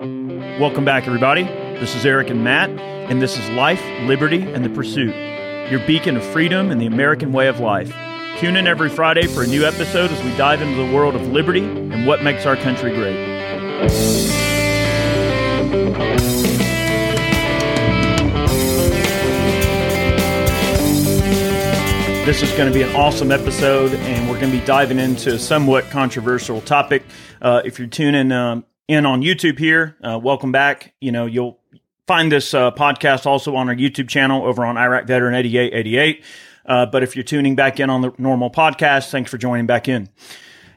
[0.00, 1.42] Welcome back, everybody.
[1.42, 5.14] This is Eric and Matt, and this is Life, Liberty, and the Pursuit,
[5.70, 7.92] your beacon of freedom and the American way of life.
[8.38, 11.26] Tune in every Friday for a new episode as we dive into the world of
[11.26, 13.14] liberty and what makes our country great.
[22.24, 25.34] This is going to be an awesome episode, and we're going to be diving into
[25.34, 27.02] a somewhat controversial topic.
[27.42, 30.94] Uh, if you're tuning um, in on YouTube here, uh, welcome back.
[31.00, 31.60] You know, you'll
[32.08, 36.24] find this uh, podcast also on our YouTube channel over on Iraq Veteran 8888.
[36.66, 39.88] Uh, but if you're tuning back in on the normal podcast, thanks for joining back
[39.88, 40.08] in.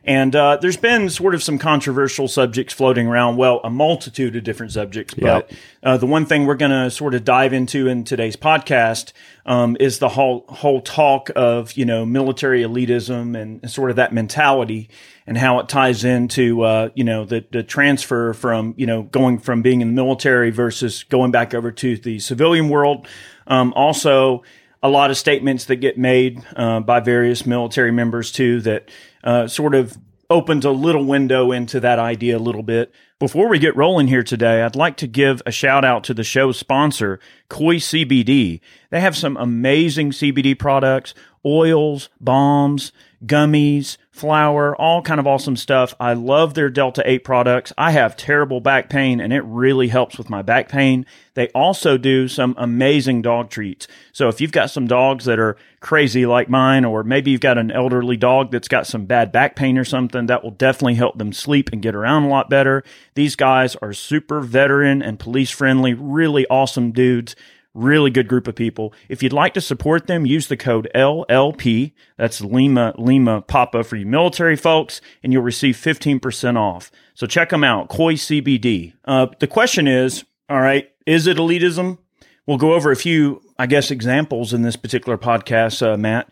[0.06, 3.38] And uh, there's been sort of some controversial subjects floating around.
[3.38, 5.14] Well, a multitude of different subjects.
[5.14, 9.14] But uh, the one thing we're going to sort of dive into in today's podcast
[9.46, 13.96] um, is the whole whole talk of you know military elitism and, and sort of
[13.96, 14.90] that mentality
[15.26, 19.40] and how it ties into uh, you know the the transfer from you know going
[19.40, 23.08] from being in the military versus going back over to the civilian world.
[23.48, 24.44] Um, also
[24.84, 28.90] a lot of statements that get made uh, by various military members too that
[29.24, 29.98] uh, sort of
[30.30, 32.94] opens a little window into that idea a little bit.
[33.20, 36.24] Before we get rolling here today, I'd like to give a shout out to the
[36.24, 38.60] show's sponsor, Koi CBD.
[38.90, 41.14] They have some amazing CBD products,
[41.46, 42.92] oils, bombs,
[43.26, 45.96] gummies, flour, all kind of awesome stuff.
[46.00, 47.74] I love their Delta 8 products.
[47.80, 51.08] I have terrible back pain and it really helps with my back pain.
[51.34, 53.88] They also do some amazing dog treats.
[54.12, 57.58] So if you've got some dogs that are crazy like mine, or maybe you've got
[57.58, 61.18] an elderly dog that's got some bad back pain or something, that will definitely help
[61.18, 62.84] them sleep and get around a lot better.
[63.16, 67.36] These guys are super veteran and police friendly, really awesome dudes.
[67.74, 68.94] Really good group of people.
[69.10, 71.94] If you'd like to support them, use the code LLP.
[72.18, 76.92] That's Lima, Lima Papa for you military folks, and you'll receive 15% off.
[77.16, 77.90] So check them out.
[77.90, 78.94] Koi CBD.
[79.06, 81.98] Uh, the question is, all right, is it elitism?
[82.46, 86.32] We'll go over a few, I guess, examples in this particular podcast, uh, Matt.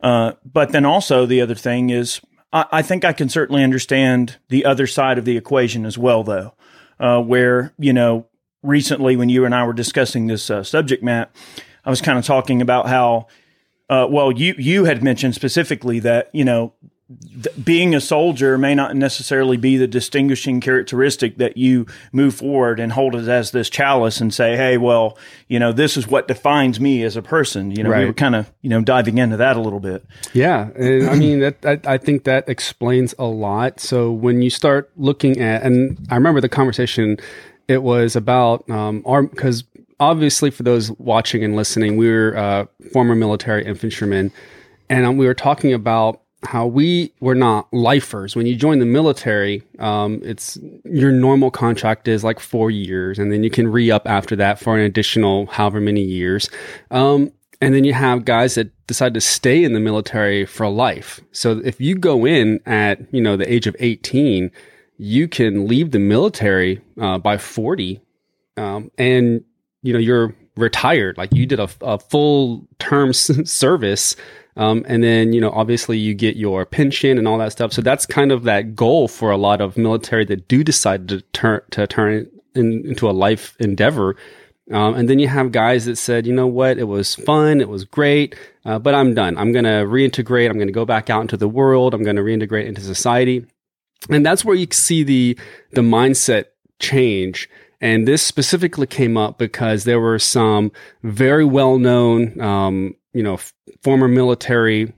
[0.00, 2.20] Uh, but then also the other thing is,
[2.52, 6.24] I, I, think I can certainly understand the other side of the equation as well,
[6.24, 6.54] though,
[6.98, 8.26] uh, where, you know,
[8.62, 11.34] recently when you and I were discussing this uh, subject, Matt,
[11.84, 13.26] I was kind of talking about how,
[13.90, 16.72] uh, well, you you had mentioned specifically that you know
[17.42, 22.80] th- being a soldier may not necessarily be the distinguishing characteristic that you move forward
[22.80, 25.18] and hold it as this chalice and say, hey, well,
[25.48, 27.70] you know, this is what defines me as a person.
[27.70, 28.00] You know, right.
[28.00, 30.04] we were kind of you know diving into that a little bit.
[30.32, 33.80] Yeah, and I mean, that, I, I think that explains a lot.
[33.80, 37.18] So when you start looking at, and I remember the conversation
[37.68, 39.64] it was about um, our because
[40.00, 44.32] obviously for those watching and listening, we were uh, former military infantrymen,
[44.88, 48.34] and um, we were talking about how we were not lifers.
[48.34, 53.32] When you join the military, um, it's your normal contract is like four years, and
[53.32, 56.50] then you can re up after that for an additional however many years.
[56.90, 61.20] Um, and then you have guys that decide to stay in the military for life.
[61.30, 64.50] So if you go in at you know the age of eighteen
[65.02, 68.00] you can leave the military uh, by 40
[68.56, 69.42] um, and
[69.82, 71.18] you know you're retired.
[71.18, 74.14] Like you did a, a full term service
[74.56, 77.72] um, and then you know obviously you get your pension and all that stuff.
[77.72, 81.20] So that's kind of that goal for a lot of military that do decide to
[81.32, 84.14] turn to turn in, into a life endeavor.
[84.70, 87.68] Um, and then you have guys that said, you know what, it was fun, it
[87.68, 89.36] was great, uh, but I'm done.
[89.36, 90.48] I'm going to reintegrate.
[90.48, 91.92] I'm going to go back out into the world.
[91.92, 93.44] I'm going to reintegrate into society
[94.10, 95.38] and that's where you see the
[95.72, 96.46] the mindset
[96.78, 97.48] change
[97.80, 103.34] and this specifically came up because there were some very well known um, you know
[103.34, 103.52] f-
[103.82, 104.92] former military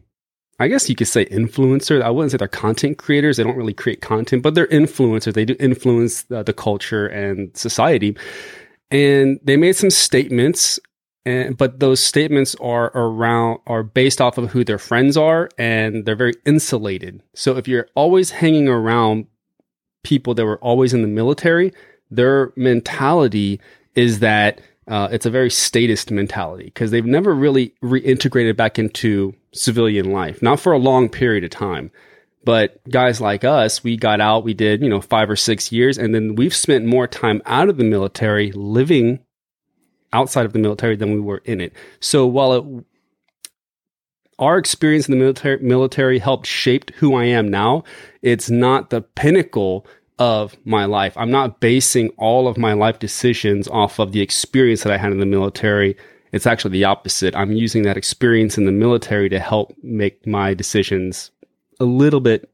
[0.60, 2.00] I guess you could say influencers.
[2.02, 3.36] I wouldn't say they're content creators.
[3.36, 5.34] They don't really create content, but they're influencers.
[5.34, 8.16] They do influence uh, the culture and society.
[8.90, 10.78] And they made some statements
[11.26, 16.04] and but those statements are around are based off of who their friends are and
[16.04, 17.22] they're very insulated.
[17.34, 19.26] So if you're always hanging around
[20.02, 21.72] people that were always in the military
[22.10, 23.60] their mentality
[23.94, 29.34] is that uh, it's a very statist mentality because they've never really reintegrated back into
[29.52, 31.90] civilian life not for a long period of time.
[32.44, 35.96] But guys like us we got out we did you know five or six years
[35.96, 39.20] and then we've spent more time out of the military living
[40.14, 41.74] outside of the military than we were in it.
[42.00, 42.84] So while it,
[44.38, 47.84] our experience in the military, military helped shape who I am now,
[48.22, 49.86] it's not the pinnacle
[50.18, 51.16] of my life.
[51.16, 55.12] I'm not basing all of my life decisions off of the experience that I had
[55.12, 55.96] in the military.
[56.32, 57.34] It's actually the opposite.
[57.34, 61.30] I'm using that experience in the military to help make my decisions
[61.80, 62.48] a little bit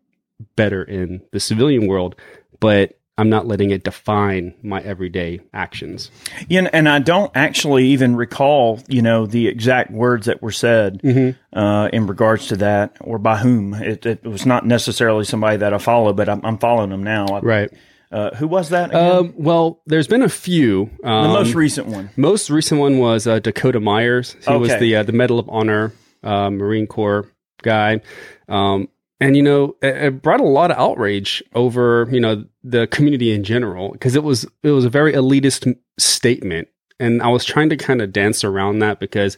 [0.57, 2.17] better in the civilian world.
[2.61, 6.11] But I'm not letting it define my everyday actions.
[6.49, 11.01] Yeah, and I don't actually even recall, you know, the exact words that were said
[11.03, 11.59] Mm-hmm.
[11.59, 13.75] uh, in regards to that or by whom.
[13.75, 17.27] It, it was not necessarily somebody that I follow, but I'm, I'm following them now.
[17.27, 17.71] I- Right.
[18.13, 18.91] Uh, who was that?
[18.91, 19.11] Again?
[19.17, 20.91] Um, well, there's been a few.
[21.05, 22.11] Um, the most recent one.
[22.17, 24.35] most recent one was uh, Dakota Meyers.
[24.49, 25.93] He was the uh, the Medal of Honor
[26.25, 27.31] uh, Marine Corps
[27.63, 28.01] guy.
[28.49, 28.89] Um,
[29.21, 33.45] and you know, it, brought a lot of outrage over you know the community in
[33.45, 36.69] general because it was it was a very elitist statement,
[36.99, 39.37] and I was trying to kind of dance around that because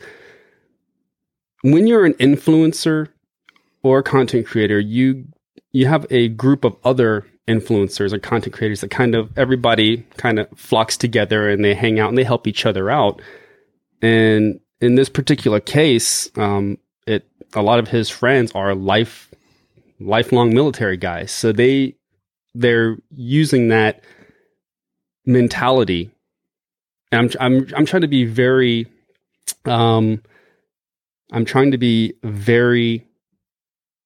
[1.63, 3.09] when you're an influencer
[3.83, 5.27] or a content creator, you
[5.73, 10.39] you have a group of other influencers or content creators that kind of everybody kind
[10.39, 13.21] of flocks together and they hang out and they help each other out.
[14.01, 19.29] And in this particular case, um, it a lot of his friends are life
[20.07, 21.97] lifelong military guys, so they
[22.55, 24.03] they're using that
[25.25, 26.11] mentality.
[27.11, 28.87] And I'm I'm I'm trying to be very,
[29.65, 30.23] um,
[31.33, 33.07] I'm trying to be very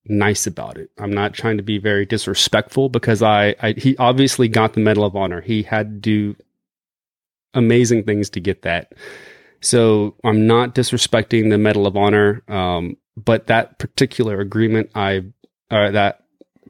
[0.08, 0.90] nice about it.
[0.98, 5.04] I'm not trying to be very disrespectful because I, I he obviously got the Medal
[5.04, 5.40] of Honor.
[5.40, 6.36] He had to do
[7.54, 8.92] amazing things to get that.
[9.60, 15.24] So I'm not disrespecting the Medal of Honor, um, but that particular agreement, I
[15.70, 16.22] uh, that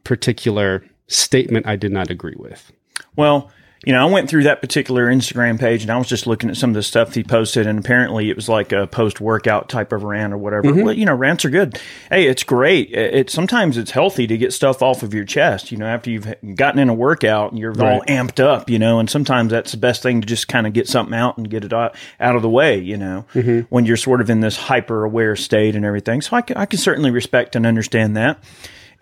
[0.05, 2.73] particular statement, I did not agree with.
[3.15, 3.51] Well,
[3.85, 6.57] you know, I went through that particular Instagram page and I was just looking at
[6.57, 9.93] some of the stuff he posted, and apparently it was like a post workout type
[9.93, 10.73] of rant or whatever.
[10.83, 11.79] Well, you know, rants are good.
[12.11, 12.91] Hey, it's great.
[12.91, 15.71] It, it sometimes it's healthy to get stuff off of your chest.
[15.71, 16.27] You know, after you've
[16.57, 18.71] gotten in a workout and you're all amped up.
[18.71, 21.37] You know, and sometimes that's the best thing to just kind of get something out
[21.37, 22.81] and get it out, out of the way.
[22.81, 23.25] You know,
[23.69, 26.23] when you're sort of in this hyper aware state and everything.
[26.23, 28.43] So I can, I can certainly respect and understand that.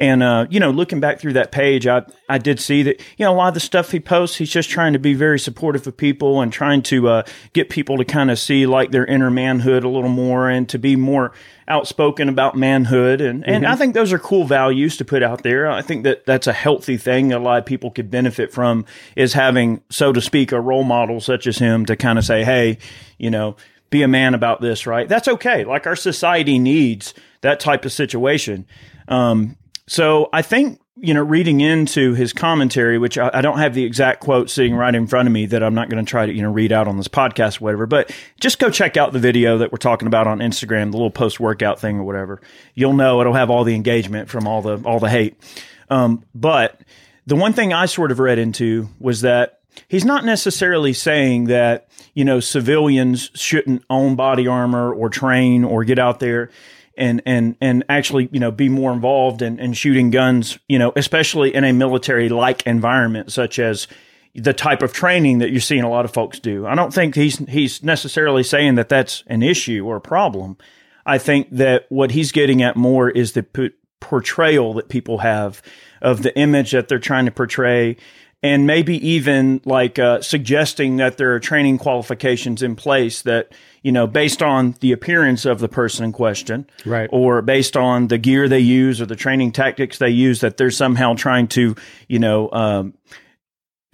[0.01, 3.25] And uh, you know, looking back through that page, I I did see that you
[3.25, 5.87] know a lot of the stuff he posts, he's just trying to be very supportive
[5.87, 9.31] of people and trying to uh, get people to kind of see like their inner
[9.31, 11.33] manhood a little more and to be more
[11.69, 13.21] outspoken about manhood.
[13.21, 15.71] And and I think those are cool values to put out there.
[15.71, 17.33] I think that that's a healthy thing.
[17.33, 21.21] A lot of people could benefit from is having, so to speak, a role model
[21.21, 22.79] such as him to kind of say, hey,
[23.19, 23.57] you know,
[23.91, 25.09] be a man about this, right?
[25.09, 25.65] That's okay.
[25.65, 28.67] Like our society needs that type of situation.
[29.07, 33.75] Um, so I think, you know, reading into his commentary, which I, I don't have
[33.75, 36.25] the exact quote sitting right in front of me that I'm not going to try
[36.27, 39.13] to, you know, read out on this podcast or whatever, but just go check out
[39.13, 42.41] the video that we're talking about on Instagram, the little post workout thing or whatever.
[42.75, 45.37] You'll know it'll have all the engagement from all the, all the hate.
[45.91, 46.81] Um, but
[47.27, 51.89] the one thing I sort of read into was that he's not necessarily saying that,
[52.15, 56.51] you know, civilians shouldn't own body armor or train or get out there
[56.97, 60.93] and and and actually you know be more involved in, in shooting guns you know
[60.97, 63.87] especially in a military like environment such as
[64.35, 66.67] the type of training that you're seeing a lot of folks do.
[66.67, 70.57] I don't think he's he's necessarily saying that that's an issue or a problem.
[71.07, 75.63] I think that what he's getting at more is the portrayal that people have
[76.03, 77.97] of the image that they're trying to portray
[78.45, 83.51] and maybe even like uh, suggesting that there are training qualifications in place that
[83.83, 87.09] you know based on the appearance of the person in question Right.
[87.11, 90.71] or based on the gear they use or the training tactics they use that they're
[90.71, 91.75] somehow trying to
[92.07, 92.95] you know um,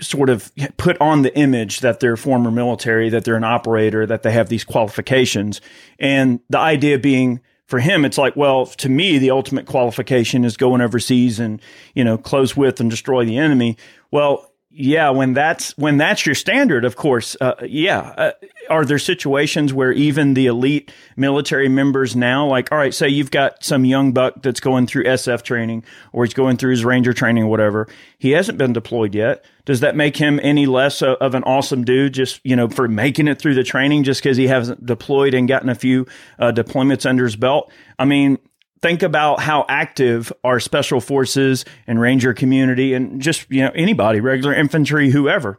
[0.00, 4.22] sort of put on the image that they're former military that they're an operator that
[4.22, 5.60] they have these qualifications
[5.98, 7.40] and the idea being
[7.70, 11.62] for him, it's like, well, to me, the ultimate qualification is going overseas and,
[11.94, 13.76] you know, close with and destroy the enemy.
[14.10, 18.14] Well, yeah, when that's when that's your standard, of course, uh, yeah.
[18.16, 18.32] Uh,
[18.68, 23.32] are there situations where even the elite military members now, like, all right, say you've
[23.32, 27.12] got some young buck that's going through SF training or he's going through his Ranger
[27.12, 29.44] training or whatever, he hasn't been deployed yet.
[29.64, 32.86] Does that make him any less a, of an awesome dude just, you know, for
[32.86, 36.06] making it through the training just because he hasn't deployed and gotten a few
[36.38, 37.72] uh, deployments under his belt?
[37.98, 38.38] I mean,
[38.82, 44.20] think about how active our special forces and ranger community and just you know anybody
[44.20, 45.58] regular infantry whoever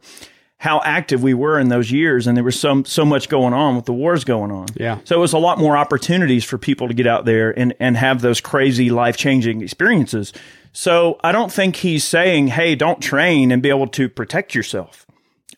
[0.57, 3.75] how active we were in those years and there was so so much going on
[3.75, 4.99] with the wars going on Yeah.
[5.03, 7.97] so it was a lot more opportunities for people to get out there and and
[7.97, 10.33] have those crazy life-changing experiences
[10.73, 15.05] so i don't think he's saying hey don't train and be able to protect yourself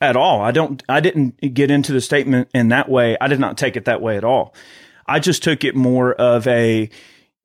[0.02, 0.42] at all.
[0.42, 3.16] I don't I didn't get into the statement in that way.
[3.22, 4.54] I did not take it that way at all.
[5.08, 6.90] I just took it more of a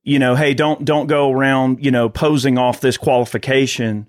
[0.09, 4.07] you know, hey, don't don't go around, you know, posing off this qualification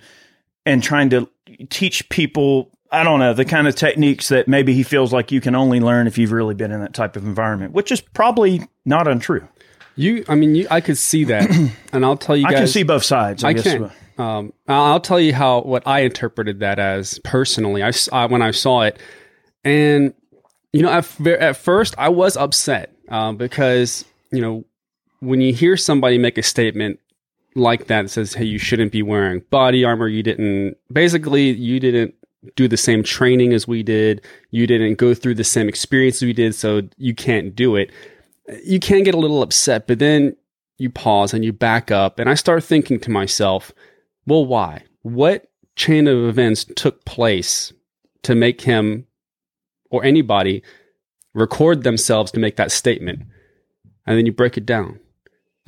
[0.65, 1.29] and trying to
[1.70, 5.41] teach people I don't know, the kind of techniques that maybe he feels like you
[5.41, 8.68] can only learn if you've really been in that type of environment, which is probably
[8.86, 9.48] not untrue.
[9.96, 11.51] You, I mean, you, I could see that,
[11.94, 13.44] and I'll tell you I can see both sides.
[13.44, 13.63] I, I guess.
[13.63, 13.91] can.
[14.18, 17.84] um, I'll tell you how what I interpreted that as personally.
[17.84, 18.98] I, I when I saw it,
[19.65, 20.13] and
[20.72, 24.63] you know, at, at first I was upset um, because you know
[25.19, 26.99] when you hear somebody make a statement
[27.55, 30.07] like that that says, "Hey, you shouldn't be wearing body armor.
[30.07, 32.13] You didn't basically you didn't
[32.55, 34.21] do the same training as we did.
[34.51, 37.91] You didn't go through the same experience we did, so you can't do it."
[38.63, 40.35] You can get a little upset, but then
[40.77, 43.73] you pause and you back up, and I start thinking to myself,
[44.25, 44.83] "Well, why?
[45.01, 47.73] What chain of events took place
[48.23, 49.05] to make him
[49.91, 50.63] or anybody
[51.33, 53.23] record themselves to make that statement?"
[54.07, 54.99] And then you break it down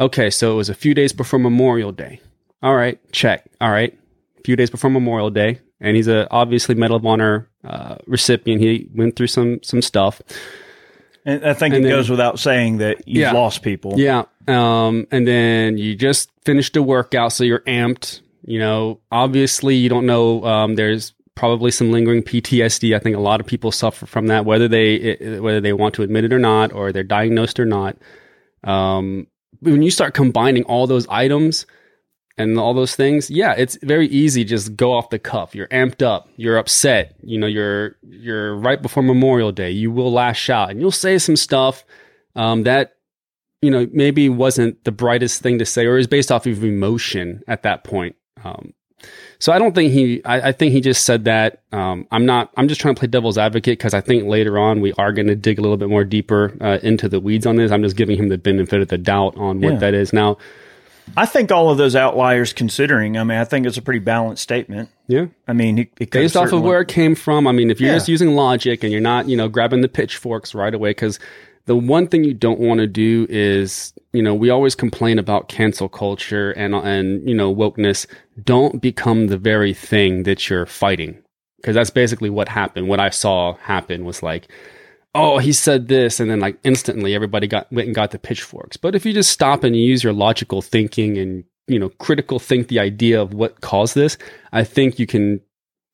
[0.01, 2.19] Okay, so it was a few days before Memorial Day.
[2.63, 3.45] All right, check.
[3.61, 3.95] All right,
[4.39, 8.61] a few days before Memorial Day, and he's a obviously Medal of Honor uh, recipient.
[8.61, 10.19] He went through some some stuff.
[11.23, 13.99] And I think and it then, goes without saying that you've yeah, lost people.
[13.99, 14.23] Yeah.
[14.47, 18.21] Um, and then you just finished a workout, so you're amped.
[18.43, 20.43] You know, obviously you don't know.
[20.43, 22.95] Um, there's probably some lingering PTSD.
[22.95, 26.01] I think a lot of people suffer from that, whether they whether they want to
[26.01, 27.97] admit it or not, or they're diagnosed or not.
[28.63, 29.27] Um,
[29.61, 31.65] when you start combining all those items
[32.37, 35.55] and all those things, yeah, it's very easy just go off the cuff.
[35.55, 39.71] You're amped up, you're upset, you know, you're you're right before Memorial Day.
[39.71, 41.85] You will lash out and you'll say some stuff
[42.35, 42.93] um, that
[43.61, 47.43] you know maybe wasn't the brightest thing to say or is based off of emotion
[47.47, 48.15] at that point.
[48.43, 48.73] Um,
[49.41, 50.23] so I don't think he.
[50.23, 51.63] I, I think he just said that.
[51.71, 52.51] Um, I'm not.
[52.57, 55.25] I'm just trying to play devil's advocate because I think later on we are going
[55.25, 57.71] to dig a little bit more deeper uh, into the weeds on this.
[57.71, 59.79] I'm just giving him the benefit of the doubt on what yeah.
[59.79, 60.13] that is.
[60.13, 60.37] Now,
[61.17, 64.43] I think all of those outliers, considering, I mean, I think it's a pretty balanced
[64.43, 64.89] statement.
[65.07, 65.25] Yeah.
[65.47, 67.47] I mean, it, it based off of where it came from.
[67.47, 67.95] I mean, if you're yeah.
[67.95, 71.19] just using logic and you're not, you know, grabbing the pitchforks right away, because
[71.65, 75.49] the one thing you don't want to do is, you know, we always complain about
[75.49, 78.05] cancel culture and, and, you know, wokeness.
[78.43, 81.21] Don't become the very thing that you're fighting.
[81.63, 82.87] Cause that's basically what happened.
[82.87, 84.47] What I saw happen was like,
[85.13, 86.19] oh, he said this.
[86.19, 88.77] And then like instantly everybody got, went and got the pitchforks.
[88.77, 92.67] But if you just stop and use your logical thinking and, you know, critical think
[92.67, 94.17] the idea of what caused this,
[94.51, 95.41] I think you can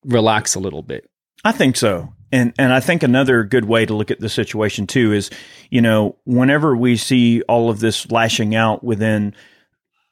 [0.06, 1.10] relax a little bit.
[1.44, 2.14] I think so.
[2.32, 5.30] And and I think another good way to look at the situation too is,
[5.70, 9.34] you know, whenever we see all of this lashing out within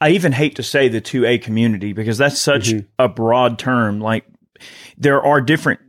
[0.01, 2.87] I even hate to say the 2A community because that's such mm-hmm.
[2.99, 3.99] a broad term.
[3.99, 4.25] Like
[4.97, 5.79] there are different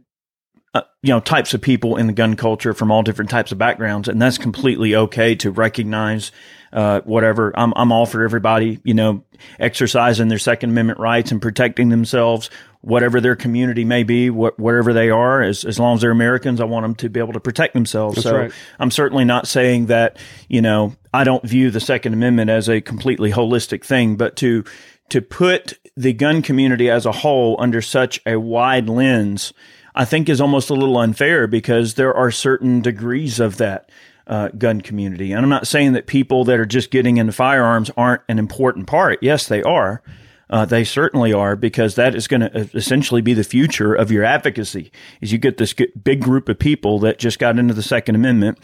[0.74, 3.56] uh, you know types of people in the gun culture from all different types of
[3.56, 6.32] backgrounds and that's completely okay to recognize
[6.72, 9.24] uh, whatever I'm, I'm all for everybody you know
[9.58, 12.50] exercising their second amendment rights and protecting themselves
[12.86, 16.60] whatever their community may be, wh- wherever they are, as, as long as they're Americans,
[16.60, 18.14] I want them to be able to protect themselves.
[18.14, 18.52] That's so right.
[18.78, 22.80] I'm certainly not saying that, you know, I don't view the Second Amendment as a
[22.80, 24.62] completely holistic thing, but to,
[25.08, 29.52] to put the gun community as a whole under such a wide lens,
[29.92, 33.90] I think is almost a little unfair because there are certain degrees of that.
[34.28, 35.30] Uh, gun community.
[35.30, 38.88] And I'm not saying that people that are just getting into firearms aren't an important
[38.88, 39.20] part.
[39.22, 40.02] Yes, they are.
[40.48, 44.10] Uh, they certainly are because that is going to uh, essentially be the future of
[44.10, 44.92] your advocacy.
[45.20, 48.58] Is you get this big group of people that just got into the Second Amendment.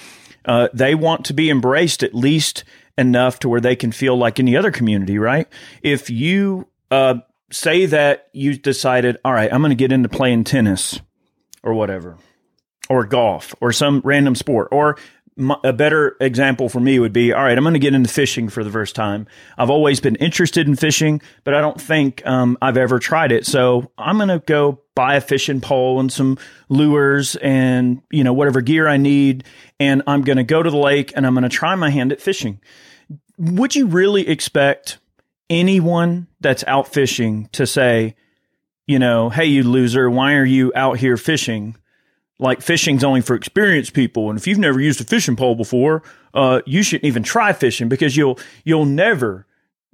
[0.45, 2.65] Uh, they want to be embraced at least
[2.99, 5.49] enough to where they can feel like any other community, right?
[5.83, 7.17] If you uh,
[7.51, 11.01] say that you decided, all right, I'm going to get into playing tennis
[11.63, 12.19] or whatever,
[12.89, 14.99] or golf or some random sport, or
[15.65, 18.49] a better example for me would be all right i'm going to get into fishing
[18.49, 19.27] for the first time.
[19.57, 23.47] I've always been interested in fishing but i don't think um, i've ever tried it.
[23.47, 28.33] So i'm going to go buy a fishing pole and some lures and you know
[28.33, 29.45] whatever gear i need
[29.81, 32.13] and i'm going to go to the lake and i'm going to try my hand
[32.13, 32.61] at fishing.
[33.39, 34.99] Would you really expect
[35.49, 38.15] anyone that's out fishing to say
[38.87, 41.77] you know hey you loser why are you out here fishing
[42.43, 44.29] like fishing's only for experienced people.
[44.29, 46.03] And if you've never used a fishing pole before,
[46.35, 49.47] uh, you shouldn't even try fishing because you'll, you'll never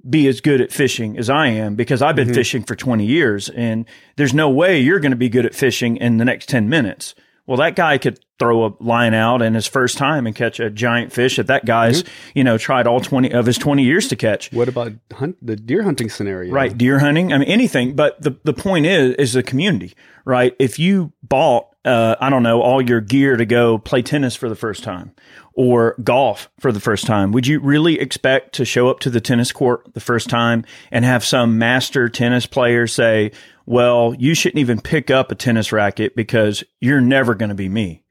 [0.07, 2.35] be as good at fishing as I am because I've been mm-hmm.
[2.35, 5.97] fishing for 20 years and there's no way you're going to be good at fishing
[5.97, 7.15] in the next 10 minutes.
[7.45, 10.69] Well, that guy could throw a line out in his first time and catch a
[10.69, 12.31] giant fish that that guy's, mm-hmm.
[12.35, 14.51] you know, tried all 20 of his 20 years to catch.
[14.53, 16.53] What about hunt, the deer hunting scenario?
[16.53, 16.77] Right.
[16.77, 17.33] Deer hunting.
[17.33, 17.95] I mean, anything.
[17.95, 20.55] But the, the point is, is the community, right?
[20.59, 24.49] If you bought uh, I don't know, all your gear to go play tennis for
[24.49, 25.13] the first time
[25.53, 29.21] or golf for the first time, would you really expect to show up to the
[29.21, 33.31] tennis court the first time and have some master tennis player say,
[33.65, 37.69] well, you shouldn't even pick up a tennis racket because you're never going to be
[37.69, 38.03] me?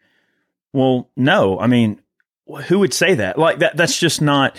[0.72, 1.58] Well, no.
[1.58, 2.00] I mean,
[2.66, 3.38] who would say that?
[3.38, 4.56] Like that, that's just not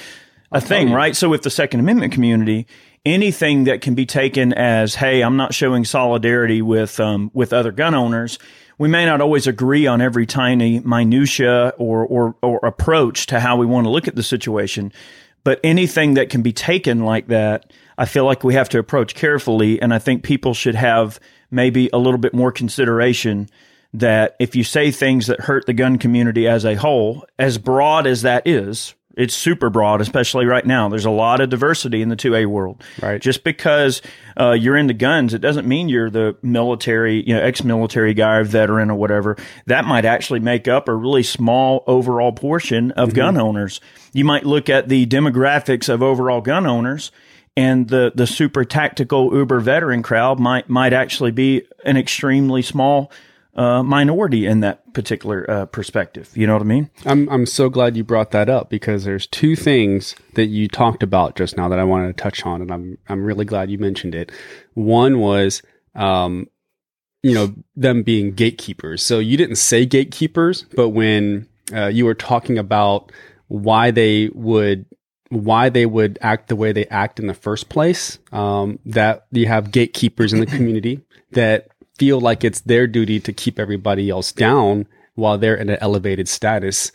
[0.51, 1.15] a thing, right?
[1.15, 2.67] So with the Second Amendment community,
[3.13, 7.71] anything that can be taken as, hey, I'm not showing solidarity with um, with other
[7.71, 8.39] gun owners.
[8.77, 13.57] We may not always agree on every tiny minutia or, or or approach to how
[13.57, 14.93] we want to look at the situation,
[15.43, 19.15] but anything that can be taken like that, I feel like we have to approach
[19.15, 21.19] carefully, and I think people should have
[21.51, 23.49] maybe a little bit more consideration
[23.93, 28.05] that if you say things that hurt the gun community as a whole, as broad
[28.05, 30.87] as that is, it's super broad, especially right now.
[30.87, 32.81] There's a lot of diversity in the 2A world.
[33.01, 33.21] Right.
[33.21, 34.01] Just because
[34.39, 38.45] uh, you're into guns, it doesn't mean you're the military, you know, ex-military guy or
[38.45, 39.35] veteran or whatever.
[39.65, 43.15] That might actually make up a really small overall portion of mm-hmm.
[43.17, 43.81] gun owners.
[44.13, 47.11] You might look at the demographics of overall gun owners
[47.57, 53.11] and the the super tactical uber veteran crowd might might actually be an extremely small
[53.55, 56.29] uh, minority in that particular uh, perspective.
[56.33, 56.89] You know what I mean?
[57.05, 61.03] I'm I'm so glad you brought that up because there's two things that you talked
[61.03, 63.77] about just now that I wanted to touch on, and I'm I'm really glad you
[63.77, 64.31] mentioned it.
[64.73, 65.61] One was,
[65.95, 66.47] um,
[67.23, 69.03] you know, them being gatekeepers.
[69.03, 73.11] So you didn't say gatekeepers, but when uh, you were talking about
[73.47, 74.85] why they would
[75.29, 78.19] why they would act the way they act in the first place.
[78.31, 81.01] Um, that you have gatekeepers in the community
[81.31, 81.67] that
[81.99, 86.27] feel like it's their duty to keep everybody else down while they're in an elevated
[86.27, 86.91] status.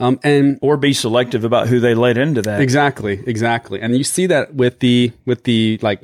[0.00, 2.60] Um, and or be selective about who they let into that.
[2.60, 3.80] Exactly, exactly.
[3.80, 6.02] And you see that with the with the like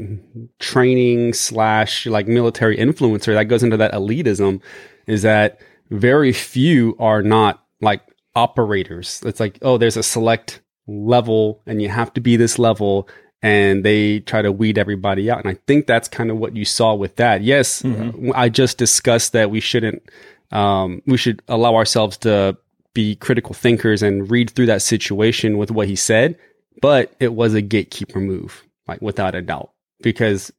[0.59, 4.61] training slash like military influencer that goes into that elitism
[5.07, 8.03] is that very few are not like
[8.37, 9.23] operators.
[9.25, 13.09] It's like, oh, there's a select level and you have to be this level
[13.43, 15.39] and they try to weed everybody out.
[15.39, 17.43] And I think that's kind of what you saw with that.
[17.43, 18.33] Yes, mm-hmm.
[18.35, 20.03] I just discussed that we shouldn't,
[20.51, 22.57] um, we should allow ourselves to
[22.93, 26.37] be critical thinkers and read through that situation with what he said,
[26.83, 29.71] but it was a gatekeeper move, like without a doubt,
[30.03, 30.53] because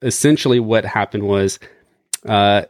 [0.00, 1.58] essentially what happened was,
[2.26, 2.62] uh,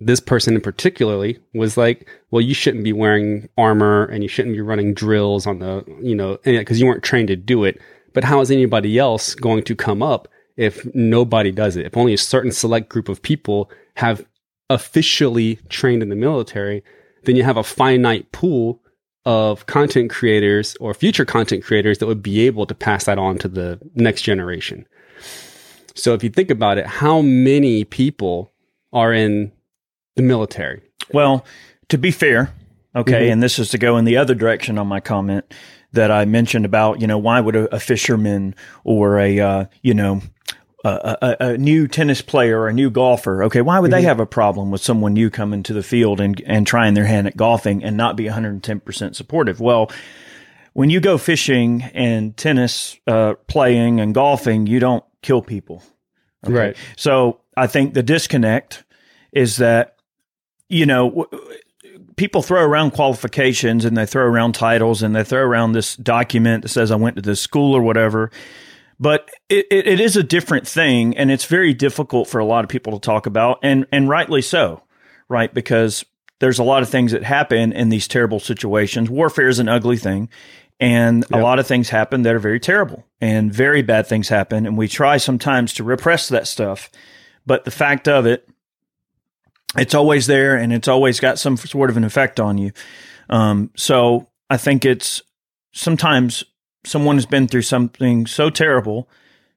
[0.00, 4.54] this person in particularly was like, well, you shouldn't be wearing armor and you shouldn't
[4.54, 7.80] be running drills on the, you know, because you weren't trained to do it.
[8.14, 11.84] But how is anybody else going to come up if nobody does it?
[11.84, 14.24] If only a certain select group of people have
[14.70, 16.82] officially trained in the military,
[17.24, 18.80] then you have a finite pool
[19.26, 23.38] of content creators or future content creators that would be able to pass that on
[23.38, 24.86] to the next generation.
[25.94, 28.52] So if you think about it, how many people
[28.92, 29.52] are in
[30.16, 30.82] the military?
[31.12, 31.44] Well,
[31.88, 32.52] to be fair,
[32.94, 33.32] okay, mm-hmm.
[33.32, 35.44] and this is to go in the other direction on my comment
[35.94, 38.54] that I mentioned about, you know, why would a, a fisherman
[38.84, 40.20] or a, uh, you know,
[40.84, 44.02] a, a, a, new tennis player or a new golfer, okay, why would mm-hmm.
[44.02, 47.06] they have a problem with someone new coming to the field and, and trying their
[47.06, 49.60] hand at golfing and not be 110% supportive?
[49.60, 49.90] Well,
[50.74, 55.82] when you go fishing and tennis uh, playing and golfing, you don't kill people.
[56.44, 56.52] Okay?
[56.52, 56.76] Right.
[56.96, 58.84] So I think the disconnect
[59.32, 59.96] is that,
[60.68, 61.26] you know,
[62.16, 66.62] people throw around qualifications and they throw around titles and they throw around this document
[66.62, 68.30] that says I went to this school or whatever.
[69.00, 72.64] But it, it, it is a different thing, and it's very difficult for a lot
[72.64, 74.82] of people to talk about, and and rightly so,
[75.28, 75.52] right?
[75.52, 76.04] Because
[76.38, 79.10] there's a lot of things that happen in these terrible situations.
[79.10, 80.28] Warfare is an ugly thing,
[80.78, 81.40] and yep.
[81.40, 84.78] a lot of things happen that are very terrible, and very bad things happen, and
[84.78, 86.88] we try sometimes to repress that stuff.
[87.44, 88.48] But the fact of it
[89.76, 92.72] it's always there and it's always got some sort of an effect on you.
[93.28, 95.22] Um, so I think it's
[95.72, 96.44] sometimes
[96.84, 99.08] someone has been through something so terrible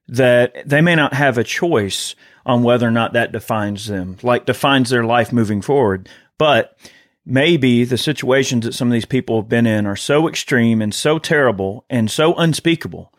[0.08, 2.14] that they may not have a choice
[2.46, 6.08] on whether or not that defines them, like defines their life moving forward.
[6.38, 6.78] But
[7.26, 10.94] maybe the situations that some of these people have been in are so extreme and
[10.94, 13.12] so terrible and so unspeakable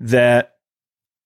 [0.00, 0.55] that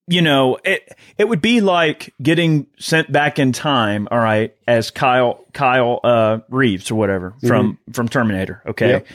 [0.07, 4.91] you know, it it would be like getting sent back in time, all right, as
[4.91, 7.93] Kyle Kyle uh, Reeves or whatever from mm-hmm.
[7.93, 9.07] from Terminator, okay, yep.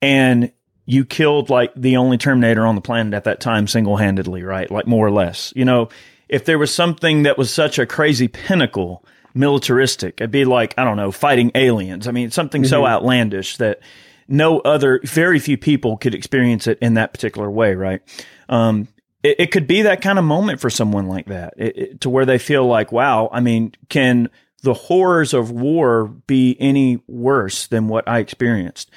[0.00, 0.52] and
[0.84, 4.70] you killed like the only Terminator on the planet at that time single handedly, right?
[4.70, 5.90] Like more or less, you know,
[6.28, 10.84] if there was something that was such a crazy pinnacle militaristic, it'd be like I
[10.84, 12.08] don't know, fighting aliens.
[12.08, 12.70] I mean, something mm-hmm.
[12.70, 13.80] so outlandish that
[14.28, 18.00] no other, very few people could experience it in that particular way, right?
[18.48, 18.88] Um,
[19.22, 22.10] it, it could be that kind of moment for someone like that it, it, to
[22.10, 24.30] where they feel like, wow, I mean, can
[24.62, 28.90] the horrors of war be any worse than what I experienced?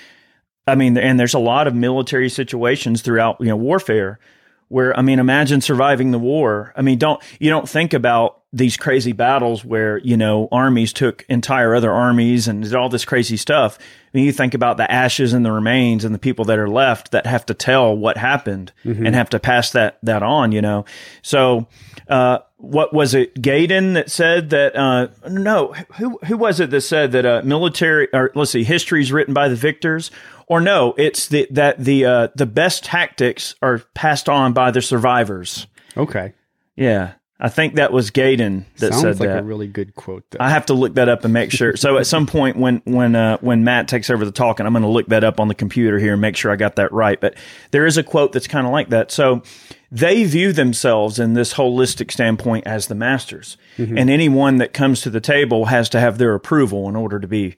[0.67, 4.19] I mean, and there's a lot of military situations throughout, you know, warfare
[4.67, 6.73] where I mean, imagine surviving the war.
[6.75, 11.25] I mean, don't you don't think about these crazy battles where you know armies took
[11.29, 13.77] entire other armies and all this crazy stuff.
[13.79, 16.69] I mean, you think about the ashes and the remains and the people that are
[16.69, 18.71] left that have to tell what happened
[19.05, 20.51] and have to pass that that on.
[20.51, 20.85] You know,
[21.21, 21.67] so
[22.07, 23.41] uh, what was it?
[23.41, 24.75] Gaydon that said that?
[24.75, 29.01] Uh, no, who who was it that said that uh, military or let's see, history
[29.01, 30.11] is written by the victors?
[30.47, 34.81] Or no, it's the, that the uh, the best tactics are passed on by the
[34.81, 35.67] survivors.
[35.97, 36.33] Okay.
[36.75, 39.39] Yeah, I think that was Gaydon that Sounds said like that.
[39.39, 40.23] a really good quote.
[40.31, 40.37] Though.
[40.39, 41.75] I have to look that up and make sure.
[41.75, 44.83] So at some point when when uh, when Matt takes over the talking, I'm going
[44.83, 47.19] to look that up on the computer here and make sure I got that right.
[47.19, 47.35] But
[47.71, 49.11] there is a quote that's kind of like that.
[49.11, 49.43] So
[49.95, 53.57] they view themselves in this holistic standpoint as the masters,
[53.97, 57.27] and anyone that comes to the table has to have their approval in order to
[57.27, 57.55] be.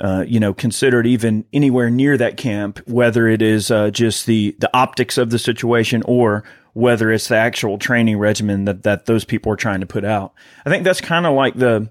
[0.00, 4.56] Uh, you know, considered even anywhere near that camp, whether it is uh, just the
[4.58, 9.24] the optics of the situation or whether it's the actual training regimen that that those
[9.24, 10.32] people are trying to put out.
[10.64, 11.90] I think that's kind of like the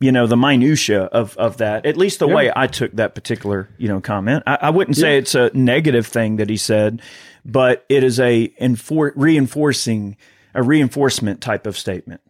[0.00, 1.86] you know the minutia of of that.
[1.86, 4.42] At least the way I took that particular you know comment.
[4.46, 7.02] I, I wouldn't say it's a negative thing that he said,
[7.46, 10.16] but it is a enfor- reinforcing
[10.54, 12.20] a reinforcement type of statement.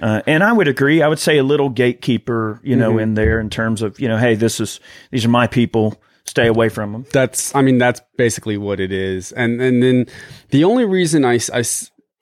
[0.00, 1.02] Uh, and I would agree.
[1.02, 4.16] I would say a little gatekeeper, you know, in there in terms of, you know,
[4.16, 4.78] hey, this is
[5.10, 6.00] these are my people.
[6.24, 7.06] Stay away from them.
[7.10, 9.32] That's, I mean, that's basically what it is.
[9.32, 10.06] And and then
[10.50, 11.64] the only reason I, I,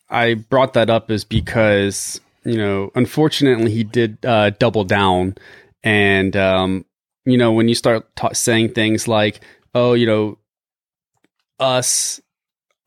[0.08, 5.34] I brought that up is because, you know, unfortunately he did uh, double down.
[5.82, 6.84] And, um,
[7.24, 9.40] you know, when you start ta- saying things like,
[9.74, 10.38] oh, you know,
[11.58, 12.20] us,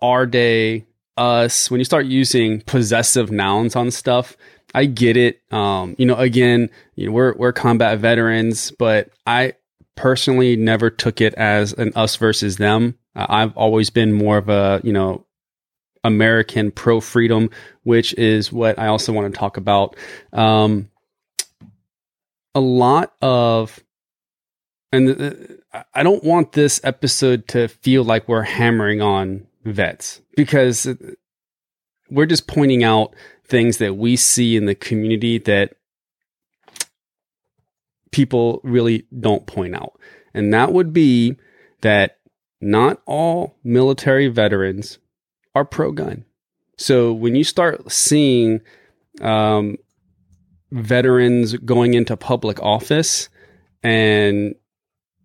[0.01, 0.85] our day,
[1.17, 4.37] us, when you start using possessive nouns on stuff,
[4.73, 5.41] I get it.
[5.51, 9.53] Um, you know, again, you know, we're we're combat veterans, but I
[9.95, 12.97] personally never took it as an us versus them.
[13.15, 15.25] I've always been more of a, you know,
[16.03, 17.49] American pro freedom,
[17.83, 19.97] which is what I also want to talk about.
[20.31, 20.89] Um,
[22.55, 23.83] a lot of,
[24.91, 25.21] and
[25.73, 30.87] uh, I don't want this episode to feel like we're hammering on vets because
[32.09, 33.13] we're just pointing out
[33.45, 35.75] things that we see in the community that
[38.11, 39.99] people really don't point out.
[40.33, 41.37] And that would be
[41.81, 42.19] that
[42.61, 44.99] not all military veterans
[45.55, 46.25] are pro gun.
[46.77, 48.61] So when you start seeing
[49.21, 49.77] um,
[50.71, 53.29] veterans going into public office
[53.83, 54.55] and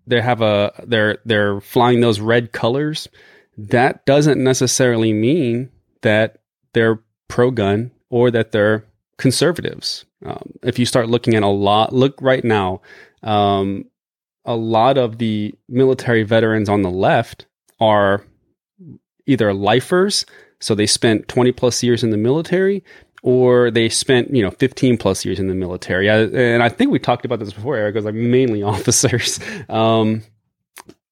[0.06, 3.08] they have a they're they're flying those red colors,
[3.56, 5.70] that doesn't necessarily mean
[6.02, 6.38] that
[6.72, 8.84] they're pro gun or that they're
[9.16, 10.04] conservatives.
[10.24, 12.80] Um, if you start looking at a lot, look right now,
[13.22, 13.86] um,
[14.44, 17.46] a lot of the military veterans on the left
[17.80, 18.24] are
[19.26, 20.26] either lifers,
[20.60, 22.84] so they spent 20 plus years in the military,
[23.22, 26.10] or they spent you know 15 plus years in the military.
[26.10, 27.94] I, and I think we talked about this before, Eric.
[27.94, 29.40] It was like mainly officers.
[29.68, 30.22] Um,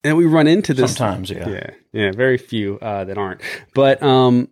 [0.04, 1.48] and we run into this Sometimes, yeah.
[1.48, 3.40] yeah, yeah, very few uh, that aren't.
[3.74, 4.48] But um,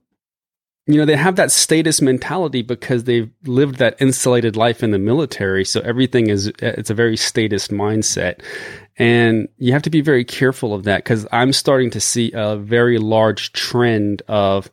[0.86, 4.98] you know, they have that status mentality because they've lived that insulated life in the
[4.98, 5.64] military.
[5.64, 8.42] So everything is it's a very status mindset,
[8.96, 12.56] and you have to be very careful of that because I'm starting to see a
[12.56, 14.70] very large trend of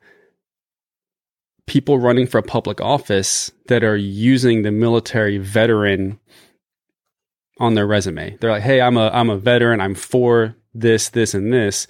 [1.65, 6.19] people running for public office that are using the military veteran
[7.59, 8.37] on their resume.
[8.39, 9.81] They're like, "Hey, I'm a I'm a veteran.
[9.81, 11.87] I'm for this, this, and this."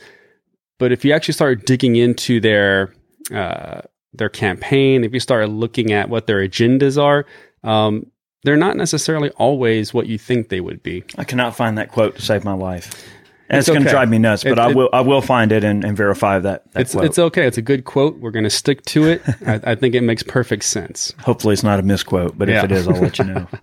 [0.79, 2.93] But if you actually start digging into their
[3.33, 3.81] uh,
[4.13, 7.25] their campaign, if you start looking at what their agendas are,
[7.63, 8.05] um,
[8.43, 11.03] they're not necessarily always what you think they would be.
[11.17, 13.05] I cannot find that quote to save my life.
[13.49, 13.93] And it's, It's going to okay.
[13.95, 16.37] drive me nuts, but It- I it- will I will find it and, and verify
[16.39, 17.05] that, that It's quote.
[17.05, 17.47] it's okay.
[17.47, 18.19] It's a good quote.
[18.19, 19.21] We're going to stick to it.
[19.47, 21.13] I, I think it makes perfect sense.
[21.21, 22.59] Hopefully, it's not a misquote, but Yeah.
[22.59, 23.47] if it is, I'll let you know.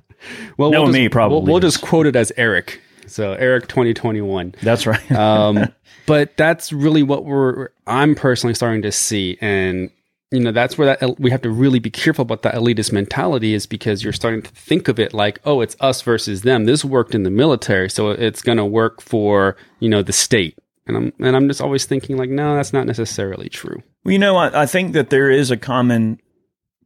[0.57, 2.81] Well, Knowing we'll just, me, probably we'll, we'll just quote it as Eric.
[3.07, 4.55] So Eric, twenty twenty one.
[4.63, 5.13] That's right.
[5.13, 5.73] um,
[6.07, 9.91] but that's really what we're I'm personally starting to see, and
[10.31, 13.55] you know that's where that we have to really be careful about that elitist mentality
[13.55, 16.65] is because you're starting to think of it like oh it's us versus them.
[16.65, 20.59] This worked in the military, so it's going to work for you know the state,
[20.87, 23.83] and I'm and I'm just always thinking like no, that's not necessarily true.
[24.05, 26.21] Well, you know, I, I think that there is a common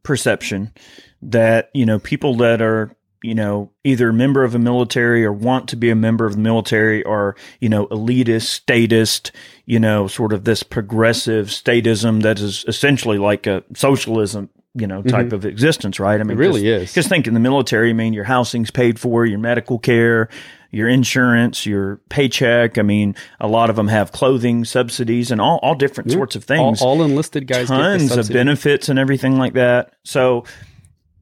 [0.03, 0.73] perception
[1.21, 5.33] that, you know, people that are, you know, either a member of a military or
[5.33, 9.31] want to be a member of the military or, you know, elitist, statist,
[9.65, 15.01] you know, sort of this progressive statism that is essentially like a socialism, you know,
[15.01, 16.19] type of existence, right?
[16.19, 16.41] I mean, Mm-hmm.
[16.41, 16.93] It really just, is.
[16.93, 20.29] Just think in the military, I mean, your housing's paid for, your medical care,
[20.71, 22.77] your insurance, your paycheck.
[22.77, 26.45] I mean, a lot of them have clothing subsidies and all, all different sorts of
[26.45, 26.81] things.
[26.81, 29.93] all enlisted guys get the tons of benefits and everything like that.
[30.05, 30.45] So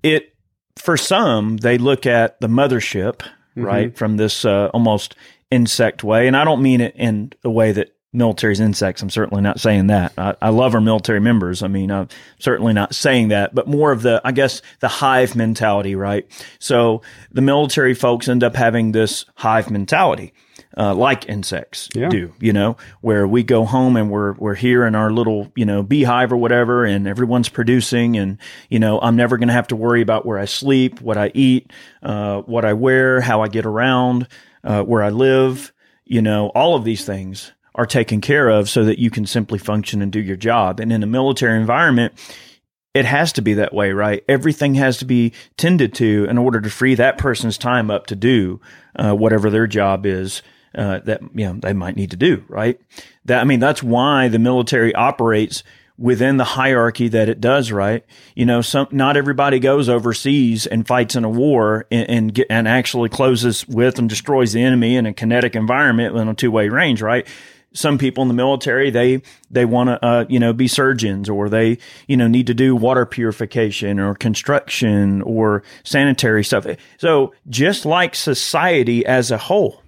[0.04, 0.34] it
[0.78, 3.22] for some they look at the mothership
[3.58, 3.66] Mm-hmm.
[3.66, 5.16] right from this uh, almost
[5.50, 9.02] insect way, and I don't mean it in the way that military's insects.
[9.02, 10.14] I'm certainly not saying that.
[10.16, 11.64] I, I love our military members.
[11.64, 15.36] I mean, I'm certainly not saying that, but more of the I guess the hive
[15.36, 16.28] mentality, right?
[16.60, 20.34] So the military folks end up having this hive mentality.
[20.80, 22.08] Uh, like insects Yeah.
[22.10, 25.66] do, you know, where we go home and we're we're here in our little, you
[25.66, 28.38] know, beehive or whatever, and everyone's producing, and
[28.70, 31.32] you know, I'm never going to have to worry about where I sleep, what I
[31.34, 34.28] eat, uh, what I wear, how I get around,
[34.64, 35.74] uh, where I live,
[36.06, 39.58] you know, all of these things are taken care of so that you can simply
[39.58, 40.80] function and do your job.
[40.80, 42.14] And in a military environment,
[42.94, 44.24] it has to be that way, right?
[44.28, 48.16] Everything has to be tended to in order to free that person's time up to
[48.16, 48.60] do
[48.96, 50.42] uh, whatever their job is
[50.76, 52.80] uh, that you know they might need to do, right?
[53.26, 55.64] That I mean, that's why the military operates
[55.98, 58.06] within the hierarchy that it does, right?
[58.36, 62.48] You know, some not everybody goes overseas and fights in a war and and, get,
[62.50, 66.52] and actually closes with and destroys the enemy in a kinetic environment in a two
[66.52, 67.28] way range, right?
[67.74, 71.50] some people in the military they they want to uh, you know be surgeons or
[71.50, 71.78] they
[72.08, 76.66] you know need to do water purification or construction or sanitary stuff
[76.98, 79.84] so just like society as a whole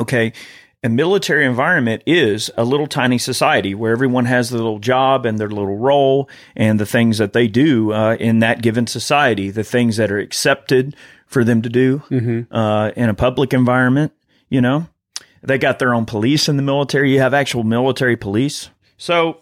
[0.00, 0.32] okay
[0.82, 5.38] a military environment is a little tiny society where everyone has their little job and
[5.38, 9.64] their little role and the things that they do uh, in that given society the
[9.64, 12.02] things that are accepted for them to do
[12.50, 14.12] uh, in a public environment
[14.48, 14.88] you know
[15.42, 17.12] they got their own police in the military.
[17.12, 18.70] You have actual military police.
[18.96, 19.38] So,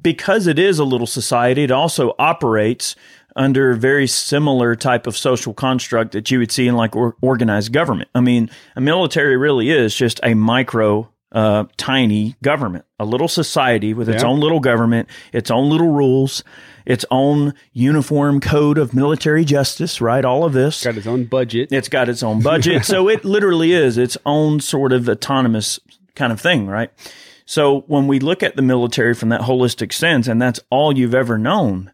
[0.00, 2.96] because it is a little society, it also operates
[3.36, 7.16] under a very similar type of social construct that you would see in like or-
[7.22, 8.08] organized government.
[8.14, 13.94] I mean, a military really is just a micro, uh, tiny government, a little society
[13.94, 14.28] with its Yeah.
[14.28, 16.44] own little government, its own little rules,
[16.84, 20.24] its own uniform code of military justice, right?
[20.24, 20.82] All of this.
[20.84, 21.68] got his own budget.
[21.72, 22.84] It's got its own budget.
[22.84, 25.80] so it literally is its own sort of autonomous
[26.14, 26.90] kind of thing, right?
[27.46, 31.14] So when we look at the military from that holistic sense, and that's all you've
[31.14, 31.92] ever known,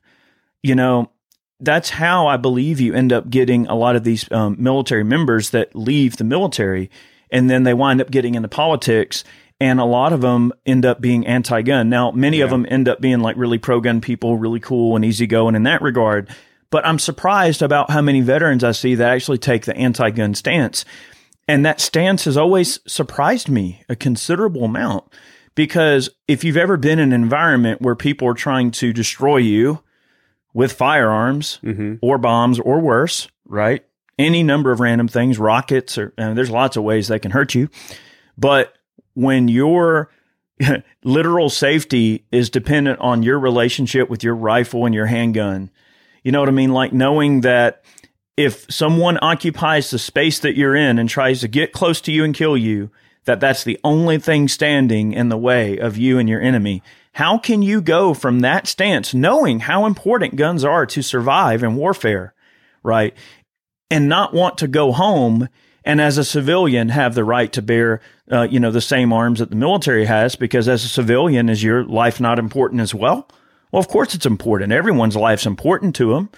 [0.62, 1.10] you know,
[1.60, 5.50] that's how I believe you end up getting a lot of these um, military members
[5.50, 6.90] that leave the military
[7.30, 9.24] and then they wind up getting into politics.
[9.60, 11.88] And a lot of them end up being anti gun.
[11.88, 15.04] Now, many of them end up being like really pro gun people, really cool and
[15.04, 16.28] easygoing in that regard.
[16.70, 20.36] But I'm surprised about how many veterans I see that actually take the anti gun
[20.36, 20.84] stance.
[21.48, 25.04] And that stance has always surprised me a considerable amount
[25.56, 29.82] because if you've ever been in an environment where people are trying to destroy you
[30.58, 31.94] with firearms mm-hmm.
[32.02, 33.84] or bombs or worse, right?
[34.18, 37.54] Any number of random things, rockets, or and there's lots of ways they can hurt
[37.54, 37.68] you.
[38.36, 38.74] But
[39.14, 40.10] when your
[41.04, 45.70] literal safety is dependent on your relationship with your rifle and your handgun,
[46.24, 46.72] you know what I mean?
[46.72, 47.84] Like knowing that
[48.36, 52.24] if someone occupies the space that you're in and tries to get close to you
[52.24, 52.90] and kill you,
[53.26, 56.82] that that's the only thing standing in the way of you and your enemy.
[57.18, 61.74] How can you go from that stance, knowing how important guns are to survive in
[61.74, 62.32] warfare,
[62.84, 63.12] right?
[63.90, 65.48] And not want to go home
[65.82, 69.40] and as a civilian have the right to bear, uh, you know, the same arms
[69.40, 73.28] that the military has because as a civilian, is your life not important as well?
[73.72, 74.70] Well, of course it's important.
[74.70, 76.30] Everyone's life's important to them.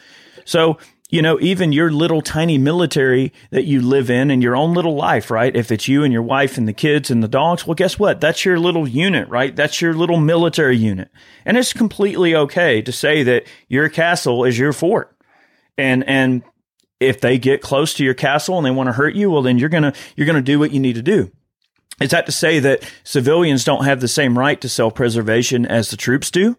[0.47, 0.79] So,
[1.11, 4.95] you know, even your little tiny military that you live in and your own little
[4.95, 5.55] life, right?
[5.55, 8.21] If it's you and your wife and the kids and the dogs, well, guess what?
[8.21, 9.55] That's your little unit, right?
[9.55, 11.11] That's your little military unit.
[11.45, 15.17] And it's completely okay to say that your castle is your fort.
[15.77, 16.45] And, and
[17.01, 19.59] if they get close to your castle and they want to hurt you, well, then
[19.59, 21.33] you're going to, you're going to do what you need to do.
[22.01, 25.91] Is that to say that civilians don't have the same right to self preservation as
[25.91, 26.57] the troops do?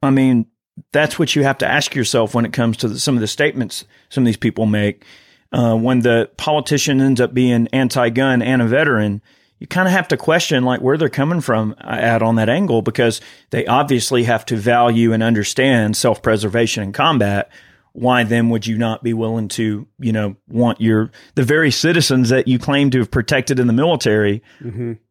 [0.00, 0.46] I mean,
[0.92, 3.26] that's what you have to ask yourself when it comes to the, some of the
[3.26, 5.04] statements some of these people make.
[5.52, 9.20] Uh, when the politician ends up being anti-gun and a veteran,
[9.58, 12.80] you kind of have to question like where they're coming from at on that angle
[12.80, 17.50] because they obviously have to value and understand self-preservation and combat.
[17.92, 22.30] Why then would you not be willing to, you know, want your the very citizens
[22.30, 24.42] that you claim to have protected in the military?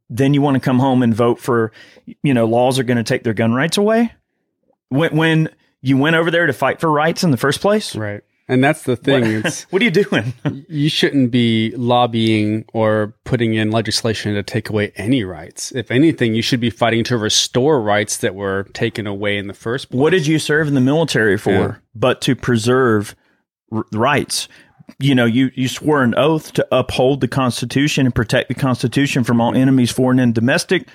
[0.10, 1.72] Then you want to come home and vote for,
[2.24, 4.12] you know, laws are going to take their gun rights away
[4.92, 5.50] when when
[5.82, 7.96] you went over there to fight for rights in the first place?
[7.96, 8.22] Right.
[8.48, 9.24] And that's the thing.
[9.24, 10.34] It's What are you doing?
[10.68, 15.72] you shouldn't be lobbying or putting in legislation to take away any rights.
[15.72, 19.54] If anything, you should be fighting to restore rights that were taken away in the
[19.54, 20.00] first place.
[20.00, 21.52] what did you serve in the military for?
[21.52, 21.76] Yeah.
[21.96, 23.16] But to preserve
[23.72, 24.50] r- rights.
[25.00, 29.24] you know, you, you swore an oath to uphold the Constitution and protect the Constitution
[29.24, 30.90] from all enemies, foreign and domestic.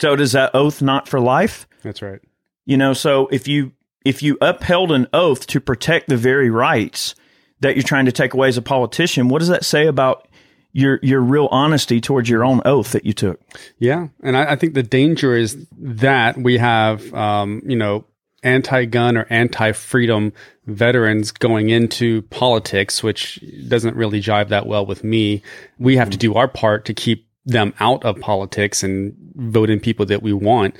[0.00, 1.66] So does that oath not for life?
[1.82, 2.20] That's right.
[2.66, 3.72] You know, so if you
[4.04, 7.14] if you upheld an oath to protect the very rights
[7.60, 10.28] that you're trying to take away as a politician, what does that say about
[10.72, 13.40] your your real honesty towards your own oath that you took?
[13.78, 18.04] Yeah, and I, I think the danger is that we have, um, you know,
[18.42, 20.32] anti-gun or anti-freedom
[20.66, 25.42] veterans going into politics, which doesn't really jive that well with me.
[25.78, 29.80] We have to do our part to keep them out of politics and vote in
[29.80, 30.76] people that we want.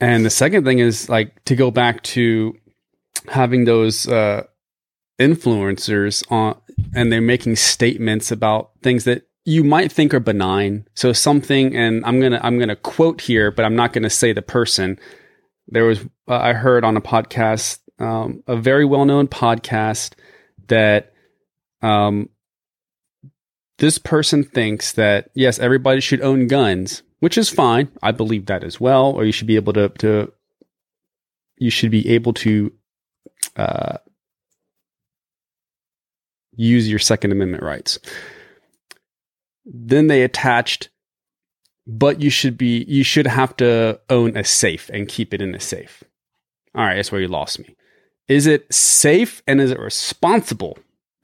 [0.00, 2.56] And the second thing is like to go back to
[3.28, 4.44] having those uh,
[5.18, 6.60] influencers on,
[6.94, 10.86] and they're making statements about things that you might think are benign.
[10.94, 14.42] So something, and I'm gonna I'm gonna quote here, but I'm not gonna say the
[14.42, 14.98] person.
[15.66, 20.12] There was uh, I heard on a podcast, um, a very well known podcast
[20.68, 21.12] that
[21.82, 22.28] um,
[23.78, 27.90] this person thinks that yes, everybody should own guns, which is fine.
[28.02, 29.12] I believe that as well.
[29.12, 30.32] Or you should be able to to
[31.56, 32.72] you should be able to
[33.56, 33.98] uh,
[36.54, 37.98] use your Second Amendment rights.
[39.64, 40.88] Then they attached,
[41.86, 45.54] but you should be you should have to own a safe and keep it in
[45.54, 46.04] a safe.
[46.74, 47.74] All right, that's where you lost me.
[48.28, 50.78] Is it safe and is it responsible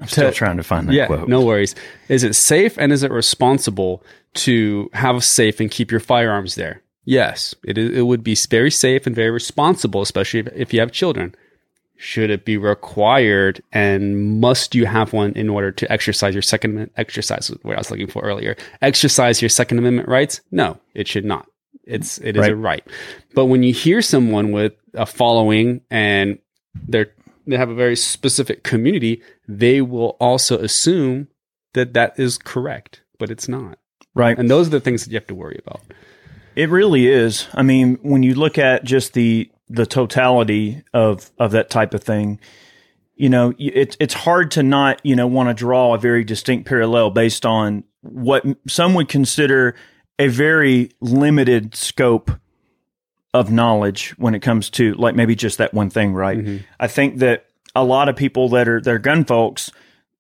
[0.05, 1.29] I'm still trying to find that yeah, quote.
[1.29, 1.75] no worries.
[2.09, 4.03] Is it safe and is it responsible
[4.35, 6.83] to have a safe and keep your firearms there?
[7.05, 10.81] Yes, it is, it would be very safe and very responsible, especially if, if you
[10.81, 11.35] have children.
[11.97, 16.73] Should it be required and must you have one in order to exercise your second
[16.73, 18.57] amendment exercise what I was looking for earlier?
[18.83, 20.41] Exercise your second amendment rights?
[20.51, 21.47] No, it should not.
[21.85, 22.53] It's it is Right.
[22.53, 22.85] a right.
[23.35, 26.39] But when you hear someone with a following and
[26.89, 27.13] they're
[27.47, 31.29] they have a very specific community, they will also assume
[31.75, 33.79] that that is correct, but it's not.
[34.15, 34.39] Right.
[34.39, 35.81] And those are the things that you have to worry about.
[36.55, 37.49] It really is.
[37.53, 42.03] I mean, when you look at just the the totality of of that type of
[42.05, 42.39] thing,
[43.17, 46.69] you know, it's it's hard to not you know want to draw a very distinct
[46.69, 49.75] parallel based on what some would consider
[50.19, 52.31] a very limited scope
[53.35, 56.39] of knowledge when it comes to like maybe just that one thing, right?
[56.39, 56.65] Mm-hmm.
[56.79, 59.73] I think that a lot of people that are they're gun folks,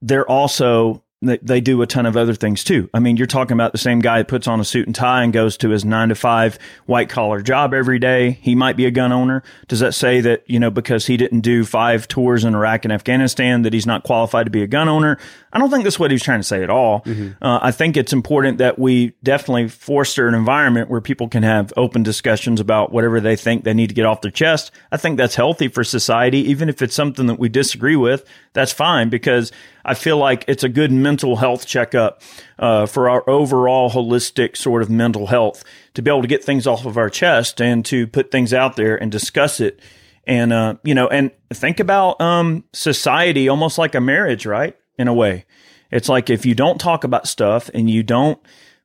[0.03, 2.89] they're also they, they do a ton of other things too.
[2.95, 5.23] I mean, you're talking about the same guy that puts on a suit and tie
[5.23, 8.39] and goes to his nine to five white collar job every day.
[8.43, 9.43] He might be a gun owner.
[9.69, 12.93] Does that say that, you know, because he didn't do five tours in Iraq and
[12.93, 15.19] Afghanistan that he's not qualified to be a gun owner?
[15.53, 17.03] I don't think that's what he was trying to say at all.
[17.41, 21.73] Uh, I think it's important that we definitely foster an environment where people can have
[21.77, 24.73] open discussions about whatever they think they need to get off their chest.
[24.91, 28.25] I think that's healthy for society, even if it's something that we disagree with.
[28.53, 29.53] That's fine because
[29.85, 32.23] I feel like it's a good mental health checkup
[32.59, 35.63] uh, for our overall holistic sort of mental health
[35.95, 38.77] to be able to get things off of our chest and to put things out
[38.77, 39.81] there and discuss it.
[40.27, 44.77] And uh, you know, and think about um, society almost like a marriage, right?
[44.97, 45.45] In a way,
[45.91, 48.41] it's like if you don't talk about stuff and you don't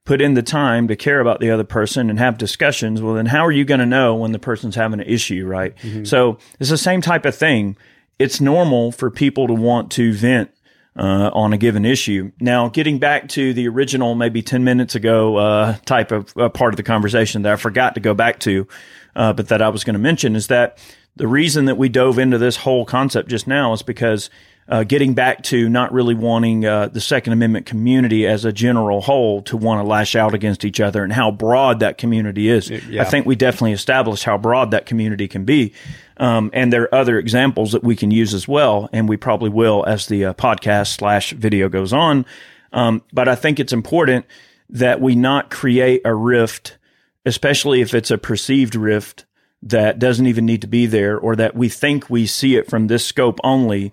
[0.05, 3.27] put in the time to care about the other person and have discussions, well, then
[3.27, 5.75] how are you going to know when the person's having an issue, right?
[6.03, 7.77] So it's the same type of thing.
[8.17, 10.51] It's normal for people to want to vent
[10.99, 12.31] uh, on a given issue.
[12.41, 16.73] Now, getting back to the original, maybe 10 minutes ago, uh, type of uh, part
[16.73, 18.67] of the conversation that I forgot to go back to,
[19.15, 20.77] uh, but that I was going to mention is that
[21.15, 24.29] the reason that we dove into this whole concept just now is because
[24.69, 29.01] uh, getting back to not really wanting uh, the Second Amendment community as a general
[29.01, 32.69] whole to want to lash out against each other and how broad that community is.
[32.69, 33.01] yeah.
[33.01, 35.73] I think we definitely established how broad that community can be.
[36.17, 39.49] Um, and there are other examples that we can use as well, and we probably
[39.49, 42.25] will as the uh, podcast slash video goes on.
[42.71, 44.25] Um, but I think it's important
[44.69, 46.77] that we not create a rift,
[47.25, 49.25] especially if it's a perceived rift
[49.63, 52.85] that doesn't even need to be there, or that we think we see it from
[52.85, 53.91] this scope only.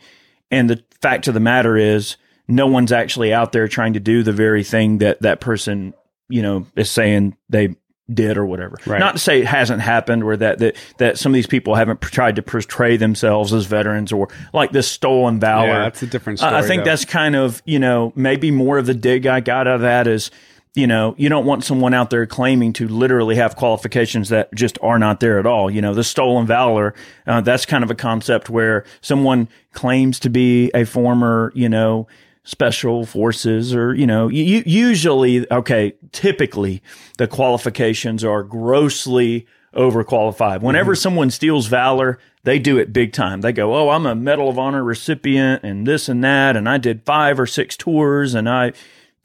[0.50, 2.16] And the fact of the matter is,
[2.48, 5.94] no one's actually out there trying to do the very thing that that person,
[6.28, 7.74] you know, is saying they
[8.12, 8.76] did or whatever.
[8.86, 9.00] Right.
[9.00, 12.00] Not to say it hasn't happened or that, that that some of these people haven't
[12.00, 15.66] tried to portray themselves as veterans or like this stolen valor.
[15.66, 16.62] Yeah, that's a different I- story.
[16.62, 16.90] I think though.
[16.90, 20.06] that's kind of, you know, maybe more of the dig I got out of that
[20.06, 20.30] is,
[20.76, 24.78] you know, you don't want someone out there claiming to literally have qualifications that just
[24.82, 25.70] are not there at all.
[25.70, 26.94] You know, the stolen valor,
[27.26, 32.06] uh, that's kind of a concept where someone claims to be a former, you know,
[32.44, 36.82] special forces or, you know, you, usually, okay, typically
[37.16, 40.60] the qualifications are grossly overqualified.
[40.60, 43.40] Whenever someone steals valor, they do it big time.
[43.40, 46.78] They go, "Oh, I'm a Medal of Honor recipient and this and that and I
[46.78, 48.72] did 5 or 6 tours and I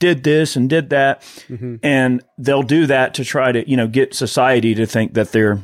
[0.01, 1.77] did this and did that." Mm-hmm.
[1.81, 5.61] And they'll do that to try to, you know, get society to think that they're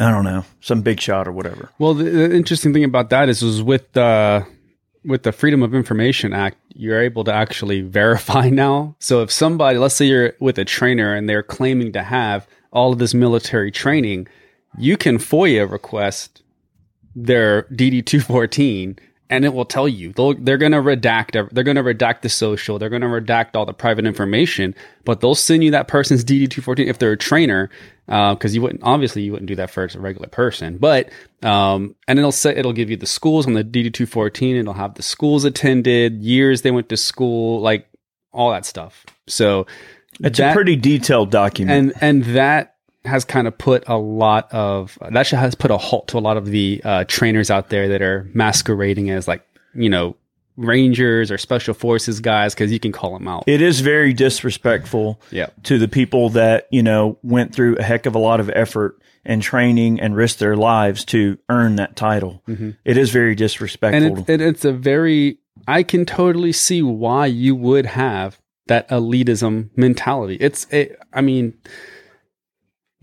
[0.00, 1.70] I don't know, some big shot or whatever.
[1.78, 4.46] Well, the, the interesting thing about that is, is with the
[5.04, 8.96] with the Freedom of Information Act, you're able to actually verify now.
[8.98, 12.92] So if somebody, let's say you're with a trainer and they're claiming to have all
[12.92, 14.26] of this military training,
[14.78, 16.42] you can FOIA request
[17.14, 18.98] their DD two fourteen,
[19.30, 21.32] and it will tell you they'll, they're going to redact.
[21.50, 22.78] They're going to redact the social.
[22.78, 26.50] They're going to redact all the private information, but they'll send you that person's DD
[26.50, 27.70] two fourteen if they're a trainer,
[28.06, 31.10] because you wouldn't obviously you wouldn't do that for a regular person, but
[31.42, 34.56] um, and it'll say it'll give you the schools on the DD two fourteen.
[34.56, 37.88] It'll have the schools attended, years they went to school, like
[38.32, 39.06] all that stuff.
[39.26, 39.66] So
[40.20, 41.94] It's that- a pretty detailed document.
[42.00, 42.73] and and that
[43.04, 46.20] has kind of put a lot of that should- has put a halt to a
[46.20, 49.42] lot of the uh, trainers out there that are masquerading as like
[49.74, 50.16] you know
[50.56, 53.42] rangers or special forces guys because you can call them out.
[53.48, 55.48] it is very disrespectful Yeah.
[55.64, 59.00] to the people that, you know, went through a heck of a lot of effort
[59.24, 62.40] and training and risked their lives to earn that title.
[62.84, 64.06] It is very disrespectful.
[64.06, 68.88] and it's, and it's a very i can totally see why you would have that
[68.90, 71.54] elitism mentality it's it, i mean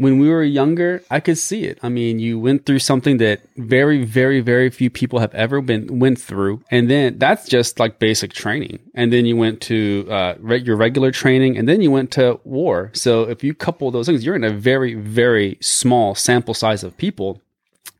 [0.02, 3.42] when we were younger i could see it i mean you went through something that
[3.58, 8.00] very very very few people have ever been went through and then that's just like
[8.00, 11.92] basic training and then you went to uh, re- your regular training and then you
[11.92, 16.16] went to war so if you couple those things you're in a very very small
[16.16, 17.42] sample size of people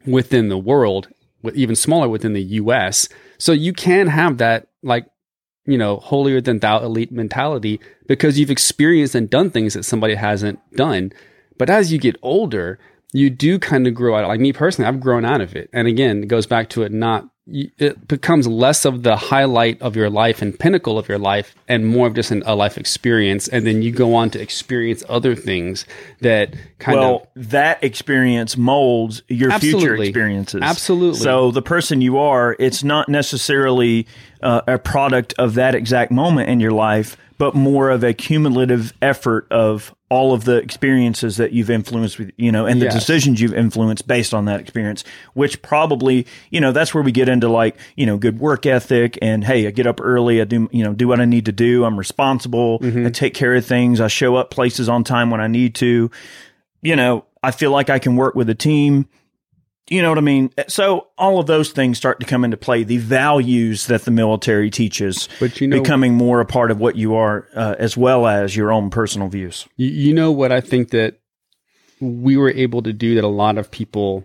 [0.06, 1.08] within the world,
[1.54, 3.08] even smaller within the US.
[3.38, 5.06] So you can have that like,
[5.66, 10.16] you know, holier than thou elite mentality because you've experienced and done things that somebody
[10.16, 11.12] hasn't done.
[11.62, 12.80] But as you get older,
[13.14, 14.28] you do kind of grow out.
[14.28, 15.70] Like me personally, I've grown out of it.
[15.72, 19.96] And again, it goes back to it not it becomes less of the highlight of
[19.96, 23.48] your life and pinnacle of your life and more of just an, a life experience
[23.48, 25.86] and then you go on to experience other things
[26.22, 30.08] that kind of well, that experience molds your future Absolutely.
[30.08, 30.62] experiences.
[30.64, 31.20] Absolutely.
[31.20, 34.08] So the person you are, it's not necessarily
[34.44, 38.94] uh, a product of that exact moment in your life, but more of a cumulative
[39.02, 42.94] effort of all of the experiences that you've influenced with, you know, and the Yes.
[42.94, 47.30] decisions you've influenced based on that experience, which probably, you know, that's where we get
[47.30, 50.68] into like, you know, good work ethic and hey, I get up early, I do,
[50.72, 51.86] you know, do what I need to do.
[51.86, 52.80] I'm responsible.
[52.84, 54.02] I take care of things.
[54.02, 56.12] I show up places on time when I need to
[56.84, 59.08] you know, I feel like I can work with a team.
[59.90, 60.52] You know what I mean?
[60.68, 62.84] So all of those things start to come into play.
[62.84, 66.96] The values that the military teaches But you know- becoming more a part of what
[66.96, 69.68] you are, uh, as well as your own personal views.
[69.76, 71.20] You, you know what I think that
[72.00, 74.24] we were able to do that a lot of people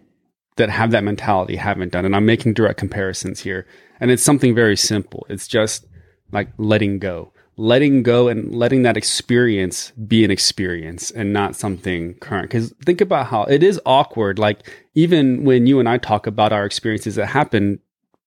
[0.57, 2.05] that have that mentality haven't done.
[2.05, 3.67] And I'm making direct comparisons here.
[4.01, 5.27] And it's something very simple.
[5.29, 5.85] It's just
[6.33, 7.33] like letting go.
[7.59, 12.51] Letting go and letting that experience be an experience and not something current.
[12.51, 14.39] Because think about how it is awkward.
[14.39, 17.81] Like, even when you and I talk about our experiences that happened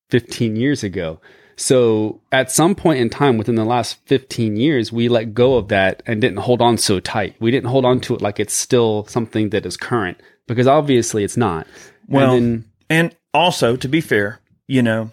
[0.09, 1.19] 15 years ago.
[1.55, 5.67] So at some point in time within the last 15 years, we let go of
[5.67, 7.35] that and didn't hold on so tight.
[7.39, 11.23] We didn't hold on to it like it's still something that is current because obviously
[11.23, 11.67] it's not.
[12.07, 15.11] Well, and then, And also, to be fair, you know,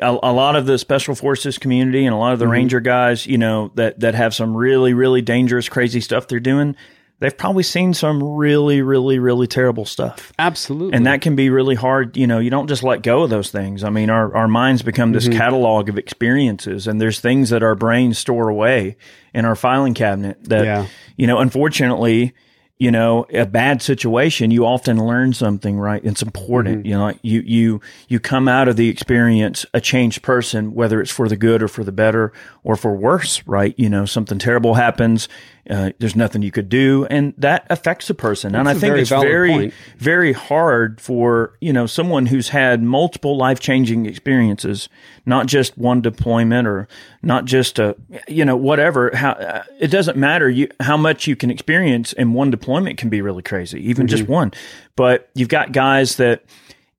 [0.00, 2.52] a, a lot of the special forces community and a lot of the Mm-hmm.
[2.52, 6.76] ranger guys, you know, that that have some really, really dangerous, crazy stuff they're doing.
[7.18, 10.34] They've probably seen some really, really, really terrible stuff.
[10.38, 10.94] absolutely.
[10.94, 13.50] and that can be really hard you know you don't just let go of those
[13.50, 15.38] things i mean our, our minds become this Mm-hmm.
[15.38, 18.98] catalog of experiences and there's things that our brains store away
[19.32, 20.86] in our filing cabinet that Yeah.
[21.16, 22.34] you know unfortunately
[22.78, 26.86] you know a bad situation you often learn something right it's important Mm-hmm.
[26.86, 31.10] you know you you you come out of the experience a changed person whether it's
[31.10, 32.32] for the good or for the better
[32.64, 35.28] or for worse right you know something terrible happens
[35.70, 39.00] uh, there's nothing you could do and that affects a person and i think very
[39.00, 39.74] it's very point.
[39.98, 44.88] very hard for you know someone who's had multiple life changing experiences,
[45.24, 46.88] not just one deployment or
[47.22, 47.96] not just a
[48.28, 49.14] you know whatever.
[49.14, 53.08] How uh, it doesn't matter you how much you can experience in one deployment can
[53.08, 54.52] be really crazy, even just one.
[54.96, 56.44] But you've got guys that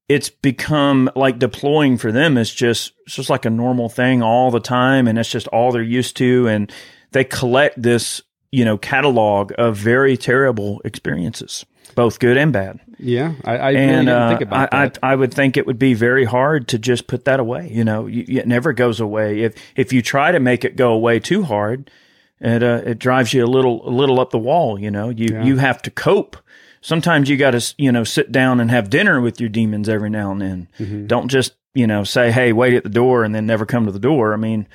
[0.08, 4.52] it's become like deploying for them is just it's just like a normal thing all
[4.52, 6.72] the time, and it's just all they're used to, and
[7.12, 8.22] they collect this
[8.52, 13.84] you know catalog of very terrible experiences, both good and bad yeah, I, I really
[13.84, 15.00] and didn't uh, think about I, that.
[15.04, 17.70] I, I would think it would be very hard to just put that away.
[17.72, 19.42] You know, you, it never goes away.
[19.42, 21.92] If if you try to make it go away too hard,
[22.40, 24.80] it uh, it drives you a little a little up the wall.
[24.80, 26.38] You know, you you have to cope
[26.82, 30.10] sometimes you got to, you know, sit down and have dinner with your demons every
[30.10, 30.68] now and then.
[30.80, 31.08] Mm-hmm.
[31.08, 33.92] Don't just, you know, say, Hey, wait at the door and then never come to
[33.92, 34.34] the door.
[34.34, 34.68] I mean,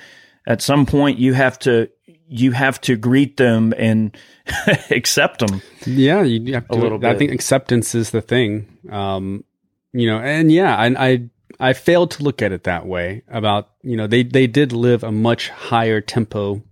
[0.45, 1.89] at some point you have to,
[2.27, 4.15] you have to greet them and
[4.91, 5.61] accept them.
[5.85, 7.19] Yeah, you have to, A little I bit.
[7.19, 8.67] think acceptance is the thing.
[8.89, 9.43] Um,
[9.91, 13.23] you know, and yeah, I, I I failed to look at it that way.
[13.27, 16.63] About you know, they they did live a much higher tempo,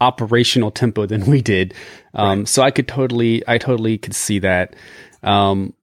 [0.00, 1.74] operational tempo than we did.
[2.14, 4.74] Um, so I could totally, I totally could see that.
[5.22, 5.74] Um,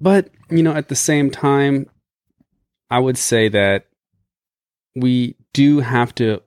[0.00, 1.86] but you know, at the same time,
[2.90, 3.86] I would say that
[4.96, 6.42] we do have to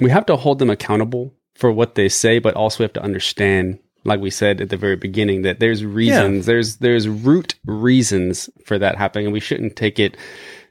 [0.00, 3.02] we have to hold them accountable for what they say, but also we have to
[3.02, 8.48] understand, like we said at the very beginning, that there's reasons, there's there's root reasons
[8.64, 10.16] for that happening, and we shouldn't take it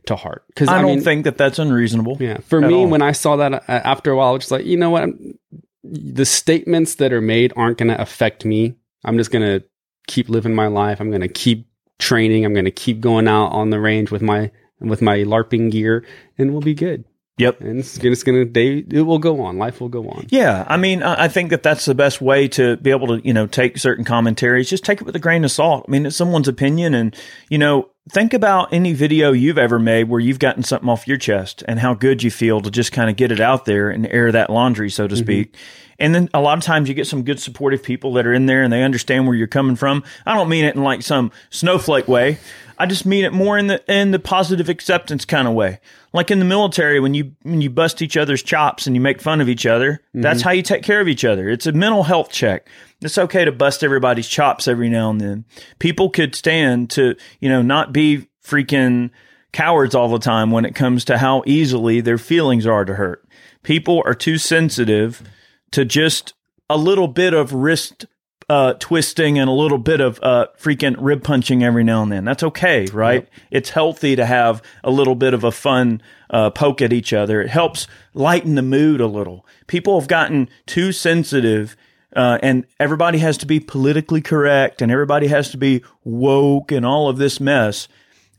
[0.06, 0.44] to heart.
[0.48, 2.18] Because I, I, don't mean, think that that's unreasonable.
[2.20, 2.88] yeah, for me, all.
[2.88, 5.04] when I saw that uh, after a while, I was just like, you know what,
[5.04, 5.38] I'm,
[5.84, 8.76] the statements that are made aren't going to affect me.
[9.04, 9.66] I'm just going to
[10.08, 11.00] keep living my life.
[11.00, 11.68] I'm going to keep
[12.00, 12.46] training.
[12.46, 16.06] I'm going to keep going out on the range with my with my LARPing gear,
[16.38, 17.06] and we'll be good.
[17.38, 17.62] Yep.
[17.62, 18.84] And it's, it's going to day.
[18.90, 19.58] It will go on.
[19.58, 20.26] Life will go on.
[20.30, 23.26] Yeah, I mean, I I think that that's the best way to be able to,
[23.26, 24.70] you know, take certain commentaries.
[24.70, 25.86] Just take it with a grain of salt.
[25.88, 27.16] I mean, it's someone's opinion, and
[27.50, 31.18] you know, think about any video you've ever made where you've gotten something off your
[31.18, 34.08] chest and how good you feel to just kind of get it out there and
[34.08, 35.24] air that laundry, so to mm-hmm.
[35.24, 35.56] speak.
[36.00, 38.46] And then a lot of times you get some good supportive people that are in
[38.46, 40.04] there and they understand where you're coming from.
[40.26, 42.38] I don't mean it in like some snowflake way.
[42.80, 45.80] I just mean it more in the in the positive acceptance kind of way.
[46.14, 49.22] Like in the military, when you when you bust each other's chops and you make
[49.22, 50.50] fun of each other, that's mm-hmm.
[50.50, 51.50] how you take care of each other.
[51.50, 52.68] It's a mental health check.
[53.02, 55.46] It's okay to bust everybody's chops every now and then.
[55.80, 59.10] People could stand to you know not be freaking
[59.52, 63.28] cowards all the time when it comes to how easily their feelings are to hurt.
[63.64, 65.24] People are too sensitive
[65.72, 66.34] to just
[66.70, 68.06] a little bit of wrist
[68.50, 72.24] uh, twisting and a little bit of uh, freaking rib punching every now and then.
[72.26, 73.28] That's okay, right?
[73.52, 77.42] It's healthy to have a little bit of a fun uh, poke at each other.
[77.42, 79.46] It helps lighten the mood a little.
[79.68, 81.76] People have gotten too sensitive.
[82.16, 86.86] Uh, and everybody has to be politically correct and everybody has to be woke and
[86.86, 87.90] all of this mess.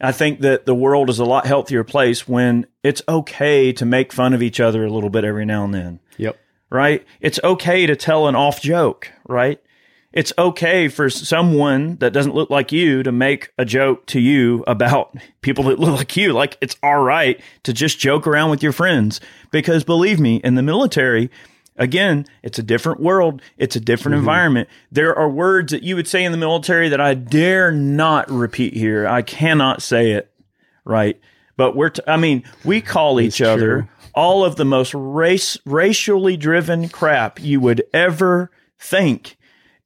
[0.00, 4.12] I think that the world is a lot healthier place when it's okay to make
[4.12, 6.38] fun of each other a little bit every now and then Yep.
[6.70, 7.04] right?
[7.20, 9.60] It's okay to tell an off joke, right?
[10.12, 14.64] It's okay for someone that doesn't look like you to make a joke to you
[14.66, 16.32] about people that look like you.
[16.32, 20.54] Like it's all right to just joke around with your friends because believe me, in
[20.54, 21.30] the military,
[21.76, 23.42] again, it's a different world.
[23.58, 24.68] It's a different environment.
[24.90, 28.74] There are words that you would say in the military that I dare not repeat
[28.74, 29.06] here.
[29.06, 30.30] I cannot say it,
[30.84, 31.20] right?
[31.56, 36.36] But we're, t- I mean, we call each other all of the most race racially
[36.36, 39.36] driven crap you would ever think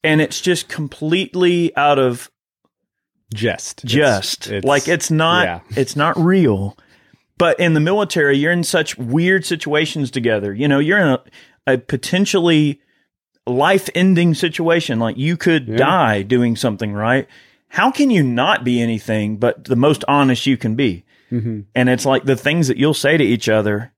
[0.04, 2.30] and it's just completely out of
[3.34, 3.84] Jest.
[3.84, 5.60] It's- just it's- like it's not yeah.
[5.76, 6.76] it's not real.
[7.38, 10.52] But in the military you're in such weird situations together.
[10.54, 11.22] You know you're in a,
[11.66, 12.80] a potentially
[13.46, 14.98] life ending situation.
[14.98, 17.26] Like you could die doing something right?
[17.68, 21.04] How can you not be anything but the most honest you can be?
[21.32, 21.64] Mhm.
[21.74, 23.90] and it's like the things that you'll say to each other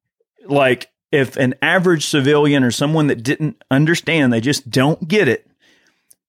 [0.46, 5.44] like if an average civilian or someone that didn't understand they just don't get it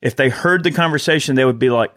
[0.01, 1.93] if they heard the conversation they would be like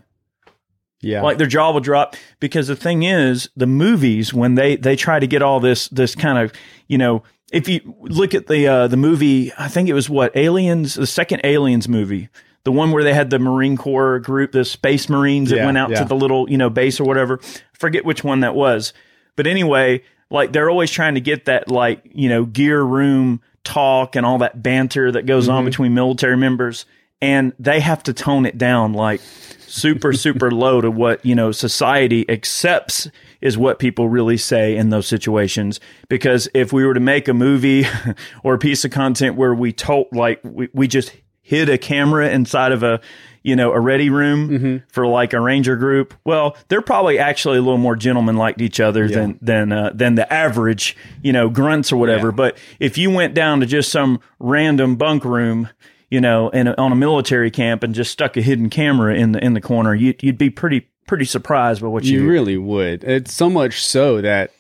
[1.01, 1.23] Yeah.
[1.23, 5.19] like their jaw will drop because the thing is the movies when they they try
[5.21, 6.53] to get all this this kind of
[6.89, 7.23] you know
[7.53, 11.07] if you look at the uh the movie i think it was what aliens the
[11.07, 12.29] second aliens movie
[12.65, 15.79] the one where they had the marine corps group the space marines that Yeah, went
[15.79, 16.01] out yeah.
[16.01, 17.39] to the little you know base or whatever
[17.73, 18.93] forget which one that was
[19.37, 24.17] but anyway like they're always trying to get that like you know gear room talk
[24.17, 25.57] and all that banter that goes Mm-hmm.
[25.59, 26.85] on between military members
[27.21, 29.21] and they have to tone it down like
[29.67, 33.09] super super low to what you know society accepts
[33.41, 35.79] is what people really say in those situations.
[36.09, 37.87] Because if we were to make a movie
[38.43, 41.13] or a piece of content where we told like we, we just
[41.43, 43.01] hid a camera inside of a
[43.43, 47.63] you know a ready room for like a ranger group well they're probably actually a
[47.63, 51.91] little more gentleman like each other than than uh, than the average you know grunts
[51.93, 52.29] or whatever.
[52.29, 52.33] Yeah.
[52.35, 55.69] but if you went down to just some random bunk room
[56.11, 59.33] you know, in a, on a military camp and just stuck a hidden camera in
[59.33, 62.57] the in the corner, you, you'd be pretty pretty surprised by what you, You really
[62.57, 63.03] would.
[63.05, 64.51] It's so much so that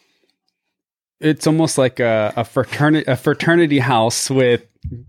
[1.20, 4.64] it's almost like a, a fraternity a fraternity house with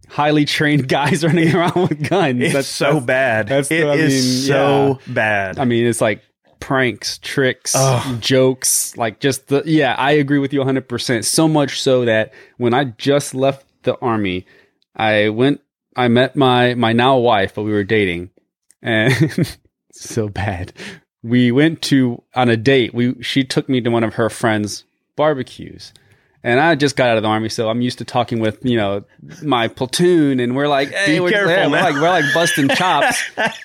[0.08, 2.42] highly trained guys running around with guns.
[2.42, 3.48] It's That's so that's- bad.
[3.48, 5.60] that's It the- is mean, so bad.
[5.60, 6.24] I mean, it's like
[6.60, 8.20] pranks, tricks, Ugh.
[8.22, 11.24] jokes, like just the yeah, I agree with you 100%.
[11.26, 14.46] So much so that when I just left the army,
[14.96, 15.62] I went
[16.00, 18.30] I met my my now wife, but we were dating.
[18.82, 19.58] and
[19.92, 20.72] so bad.
[21.24, 22.94] We went to on a date.
[22.94, 24.86] We she took me to one of her friends'
[25.18, 25.94] barbecues.
[26.42, 28.78] And I just got out of the army, so I'm used to talking with you
[28.78, 29.04] know
[29.44, 32.70] my platoon, and we're like, hey, Be we're, careful yeah, we're like we're like busting
[32.78, 33.22] chops.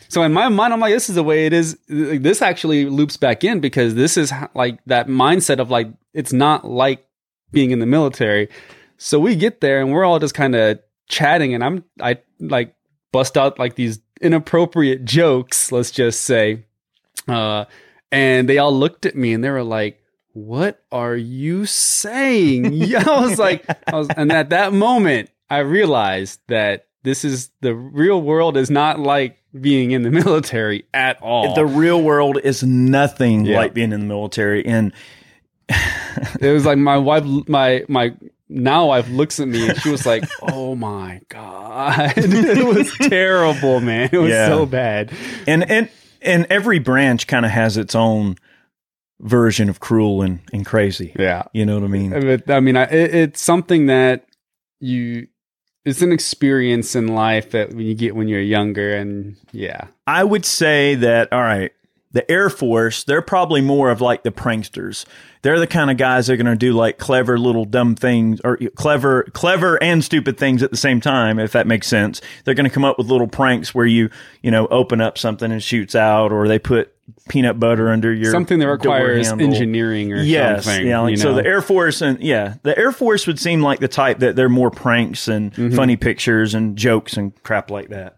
[0.08, 1.78] so in my mind, I'm like, this is the way it is.
[1.86, 6.64] This actually loops back in because this is like that mindset of like it's not
[6.64, 7.06] like
[7.52, 8.48] being in the military.
[8.96, 12.74] So we get there and we're all just kind of chatting, and I'm I like
[13.12, 16.64] bust out like these inappropriate jokes, let's just say,
[17.28, 17.64] uh,
[18.12, 20.00] and they all looked at me and they were like.
[20.36, 22.72] What are you saying?
[22.72, 27.50] Yeah, I was like, I was, and at that moment, I realized that this is
[27.60, 31.54] the real world is not like being in the military at all.
[31.54, 33.58] The real world is nothing Yeah.
[33.58, 34.66] like being in the military.
[34.66, 34.92] And
[36.40, 38.12] it was like my wife, my my
[38.54, 43.80] now wife looks at me and she was like, "Oh my god, it was terrible,
[43.80, 44.08] man.
[44.12, 44.46] It was Yeah.
[44.48, 45.12] so bad."
[45.46, 45.88] and and
[46.22, 48.36] and every branch kind of has its own
[49.20, 51.14] version of cruel and, and crazy.
[51.18, 52.12] Yeah, You know what I mean?
[52.12, 54.26] Uh, but, I mean, I, it, it's something that
[54.80, 55.28] you.
[55.84, 60.24] It's an experience in life that when you get when you're younger, and yeah, I
[60.24, 61.72] would say that all right,
[62.14, 65.04] the Air Force, they're probably more of like the pranksters.
[65.42, 68.40] They're the kind of guys that are going to do like clever little dumb things
[68.44, 72.22] or clever clever and stupid things at the same time if that makes sense.
[72.44, 74.08] They're going to come up with little pranks where you,
[74.42, 76.92] you know, open up something and shoots out or they put
[77.28, 80.86] peanut butter under your something that requires engineering or Yes, something.
[80.86, 81.00] yeah.
[81.00, 83.88] Like, you so the Air Force and yeah, the Air Force would seem like the
[83.88, 85.76] type that they're more pranks and Mm-hmm.
[85.76, 88.16] funny pictures and jokes and crap like that.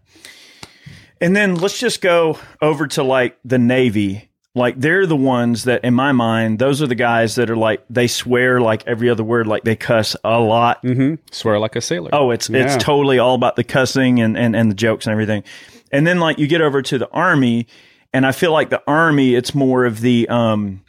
[1.21, 4.29] And then let's just go over to like the Navy.
[4.55, 7.83] Like they're the ones that, in my mind, those are the guys that are like
[7.91, 10.81] they swear like every other word, like they cuss a lot.
[10.83, 11.15] Mm-hmm.
[11.31, 12.09] swear like a sailor.
[12.11, 12.63] Oh, it's Yeah.
[12.63, 15.43] it's totally all about the cussing and, and and the jokes and everything.
[15.91, 17.67] And then like you get over to the army,
[18.13, 20.83] and I feel like the army, it's more of the um,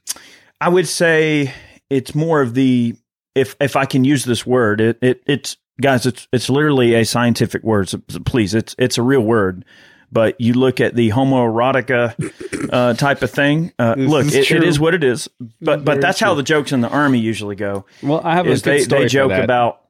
[0.60, 1.52] I would say
[1.90, 2.96] it's more of the
[3.34, 7.04] if if I can use this word, it it it's guys, it's it's literally a
[7.04, 7.90] scientific word.
[7.90, 9.66] So so please, it's it's a real word.
[10.10, 13.72] But you look at the homoerotica uh, type of thing.
[13.78, 14.62] Uh, look, is it, it true.
[14.66, 15.28] is what it is.
[15.60, 17.84] But but Very that's how the jokes in the army usually go.
[18.02, 19.44] well, I have a good they story they for joke that.
[19.44, 19.82] about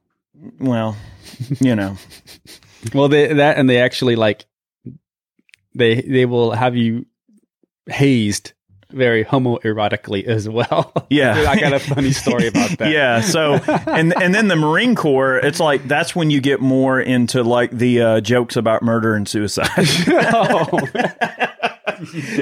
[0.59, 0.97] well,
[1.59, 1.97] you know.
[2.93, 4.45] Well, they that and they actually like
[5.75, 7.05] they they will have you
[7.87, 8.53] hazed
[8.91, 10.93] very homoerotically as well.
[11.09, 11.45] Yeah.
[11.49, 12.91] I got a funny story about that.
[12.91, 13.21] Yeah.
[13.21, 17.41] So, and and then the Marine Corps, it's like that's when you get more into
[17.41, 19.69] like the uh, jokes about murder and suicide.
[20.07, 20.87] oh,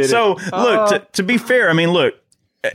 [0.04, 2.16] so, look, to, to be fair, I mean, look,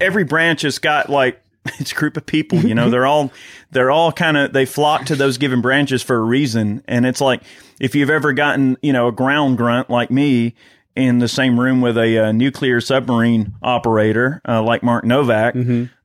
[0.00, 1.42] every branch has got like
[1.78, 2.58] it's a group of people.
[2.60, 3.32] You know, they're all
[3.70, 7.20] they're all kind of they flock to those given branches for a reason, and it's
[7.20, 7.42] like
[7.80, 10.54] if you've ever gotten you know a ground grunt like me.
[10.94, 15.54] In the same room with a uh, nuclear submarine operator uh, like Mark Novak.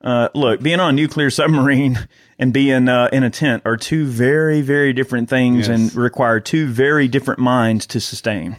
[0.01, 1.99] Uh, look, being on a nuclear submarine
[2.39, 5.77] and being uh, in a tent are two very, very different things Yes.
[5.77, 8.55] and require two very different minds to sustain.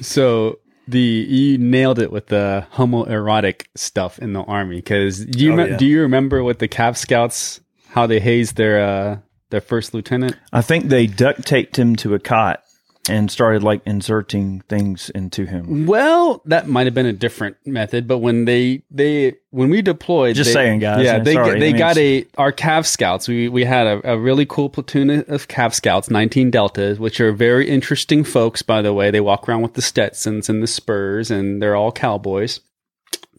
[0.00, 5.52] So the you nailed it with the homoerotic stuff in the army because do you
[5.52, 5.76] Oh, me- yeah.
[5.78, 9.18] do you remember with the Cav Scouts how they hazed their uh,
[9.50, 10.36] their first lieutenant?
[10.52, 12.62] I think they duct taped him to a cot
[13.08, 15.86] and started like inserting things into him.
[15.86, 20.36] Well, that might have been a different method, but when they they when we deployed,
[20.36, 21.04] Just they- saying, guys.
[21.04, 21.60] Yeah, I'm they sorry.
[21.60, 23.28] they I mean, got a our Cav Scouts.
[23.28, 27.32] We we had a, a really cool platoon of Cav Scouts, nineteen Deltas, which are
[27.32, 28.62] very interesting folks.
[28.62, 31.92] By the way, they walk around with the Stetsons and the Spurs, and they're all
[31.92, 32.60] cowboys.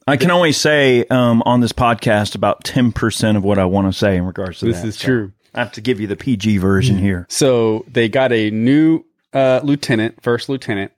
[0.10, 3.94] I can only say um, on this podcast about 10% of what I want to
[3.98, 4.88] say in regards to This that.
[4.88, 5.34] is So true.
[5.54, 7.26] I have to give you the PG version here.
[7.30, 9.04] So they got a new
[9.34, 10.92] uh, lieutenant, first lieutenant,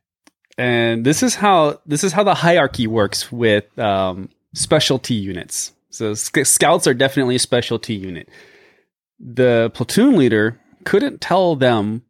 [0.57, 5.73] and this is how this is how the hierarchy works with um, specialty units.
[5.89, 8.29] So sc- scouts are definitely a specialty unit.
[9.19, 12.03] The platoon leader couldn't tell them,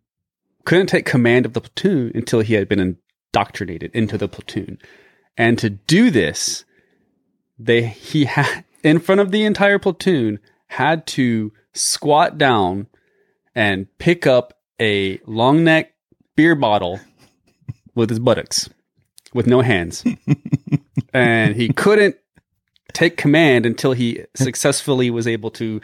[0.65, 2.97] couldn't take command of the platoon until he had been
[3.33, 4.77] indoctrinated into the platoon,
[5.37, 6.65] and to do this,
[7.57, 12.87] they he had in front of the entire platoon had to squat down
[13.55, 15.93] and pick up a long neck
[16.39, 17.01] beer bottle
[17.95, 18.69] with his buttocks
[19.33, 20.05] with no hands.
[21.13, 22.15] and he couldn't
[22.93, 25.81] take command until he successfully was able to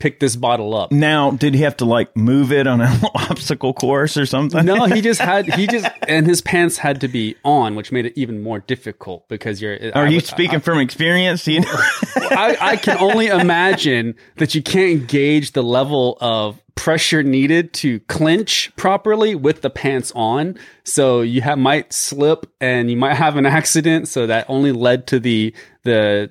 [0.00, 0.90] pick this bottle up.
[0.90, 4.64] Now, did he have to like move it on an obstacle course or something?
[4.64, 8.06] No, he just had he just and his pants had to be on, which made
[8.06, 9.74] it even more difficult because you're.
[9.94, 11.46] Are I you would- speaking from experience?
[11.46, 11.68] You know?
[12.16, 18.00] I, I can only imagine that you can't gauge the level of pressure needed to
[18.00, 20.56] clinch properly with the pants on.
[20.84, 24.08] So you have, might slip and you might have an accident.
[24.08, 26.30] So that only led to the the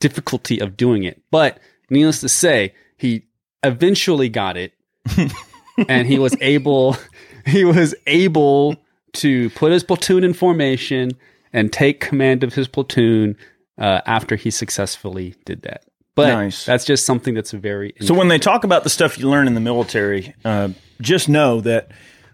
[0.00, 1.22] difficulty of doing it.
[1.30, 1.58] But
[1.90, 3.26] needless to say, he
[3.62, 4.72] eventually got it,
[5.88, 6.96] and he was able
[7.46, 8.76] he was able
[9.14, 11.12] to put his platoon in formation
[11.52, 13.36] and take command of his platoon
[13.78, 15.84] uh, after he successfully did that.
[16.16, 16.64] But Nice.
[16.64, 19.54] that's just something that's very So when they talk about the stuff you learn in
[19.54, 20.68] the military, uh,
[21.00, 21.90] just know that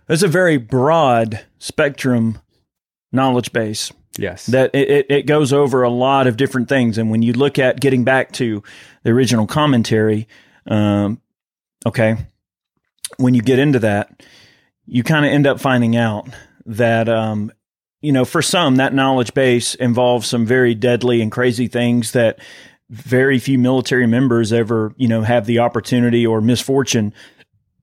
[0.06, 2.38] there's a very broad spectrum
[3.12, 6.98] knowledge base yes that it, it, it goes over a lot of different things.
[6.98, 8.62] And when you look at getting back to
[9.02, 10.28] the original commentary,
[10.66, 11.20] um,
[11.86, 12.16] okay,
[13.16, 14.22] when you get into that,
[14.86, 16.28] you kind of end up finding out
[16.66, 17.52] that, um,
[18.00, 22.38] you know, for some, that knowledge base involves some very deadly and crazy things that
[22.88, 27.14] very few military members ever, you know, have the opportunity or misfortune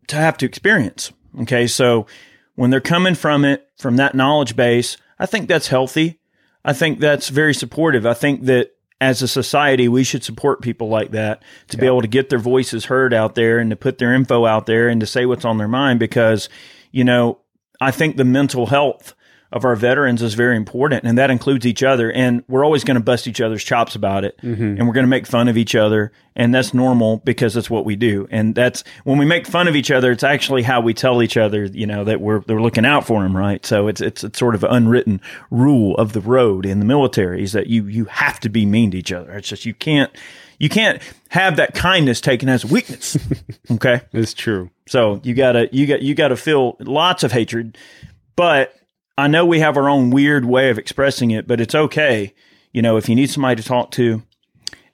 [0.08, 1.12] to have to experience.
[1.42, 1.68] Okay.
[1.68, 2.08] So
[2.56, 6.20] when they're coming from it, from that knowledge base, I think that's healthy.
[6.66, 8.06] I think that's very supportive.
[8.06, 12.02] I think that as a society, we should support people like that to be able
[12.02, 15.00] to get their voices heard out there and to put their info out there and
[15.02, 16.50] to say what's on their mind because,
[16.92, 17.40] you know,
[17.80, 19.14] I think the mental health
[19.52, 22.96] of our veterans is very important and that includes each other and we're always going
[22.96, 24.64] to bust each other's chops about it mm-hmm.
[24.64, 27.86] and we're going to make fun of each other and that's normal because that's what
[27.86, 30.94] we do and that's when we make fun of each other it's actually how we
[30.94, 33.66] tell each other you know that we're they're looking out for them right?
[33.66, 35.22] So it's it's, it's sort of unwritten
[35.52, 38.92] rule of the road in the military is that you you have to be mean
[38.92, 39.32] to each other.
[39.34, 40.12] It's just you can't
[40.60, 43.18] you can't have that kindness taken as weakness
[43.72, 44.02] okay?
[44.12, 44.72] It's true.
[44.88, 47.78] So you gotta you got you gotta feel lots of hatred,
[48.36, 48.74] but
[49.18, 52.34] I know we have our own weird way of expressing it, but it's okay.
[52.72, 54.22] You know, if you need somebody to talk to,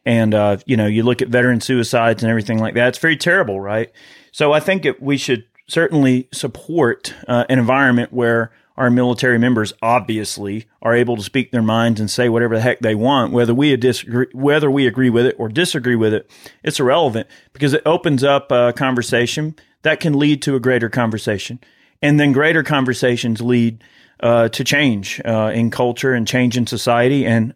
[0.06, 3.18] and uh, you know, you look at veteran suicides and everything like that, it's very
[3.18, 3.92] terrible, right?
[4.32, 9.72] So I think it, we should certainly support uh, an environment where our military members
[9.82, 13.54] obviously are able to speak their minds and say whatever the heck they want, whether
[13.54, 16.30] we disagree, whether we agree with it or disagree with it.
[16.64, 21.60] It's irrelevant because it opens up a conversation that can lead to a greater conversation,
[22.02, 23.84] and then greater conversations lead
[24.20, 27.26] uh, to change uh, in culture and change in society.
[27.26, 27.54] And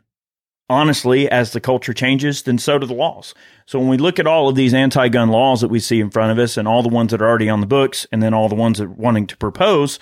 [0.70, 3.34] honestly, as the culture changes, then so do the laws.
[3.66, 6.32] So when we look at all of these anti-gun laws that we see in front
[6.32, 8.50] of us, and all the ones that are already on the books, and then all
[8.50, 10.00] the ones that are wanting to propose,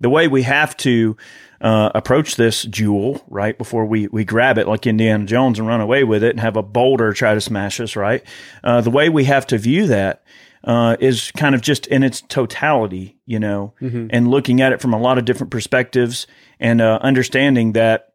[0.00, 1.16] the way we have to
[1.60, 5.80] uh, approach this jewel, right, before we, we grab it like Indiana Jones and run
[5.80, 8.22] away with it and have a boulder try to smash us, right?
[8.62, 10.22] Uh, the way we have to view that
[10.64, 13.74] uh, is kind of just in its totality, you know,
[14.10, 16.26] and looking at it from a lot of different perspectives
[16.58, 18.14] and uh, understanding that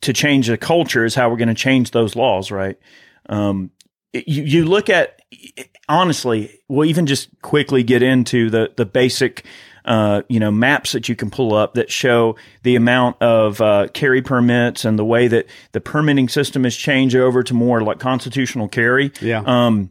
[0.00, 2.76] to change the culture is how we're going to change those laws, right?
[3.28, 3.70] Um,
[4.12, 5.20] it- you, you look at
[5.88, 9.44] honestly, we'll even just quickly get into the the basic.
[9.86, 13.86] Uh, you know, maps that you can pull up that show the amount of uh,
[13.92, 17.98] carry permits and the way that the permitting system has changed over to more like
[17.98, 19.90] constitutional carry yeah um,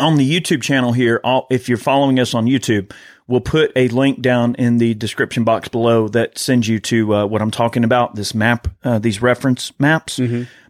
[0.00, 2.92] on the YouTube channel here, I'll, if you're following us on YouTube,
[3.26, 7.26] we'll put a link down in the description box below that sends you to uh,
[7.26, 8.16] what I'm talking about.
[8.16, 10.18] This map, uh, these reference maps,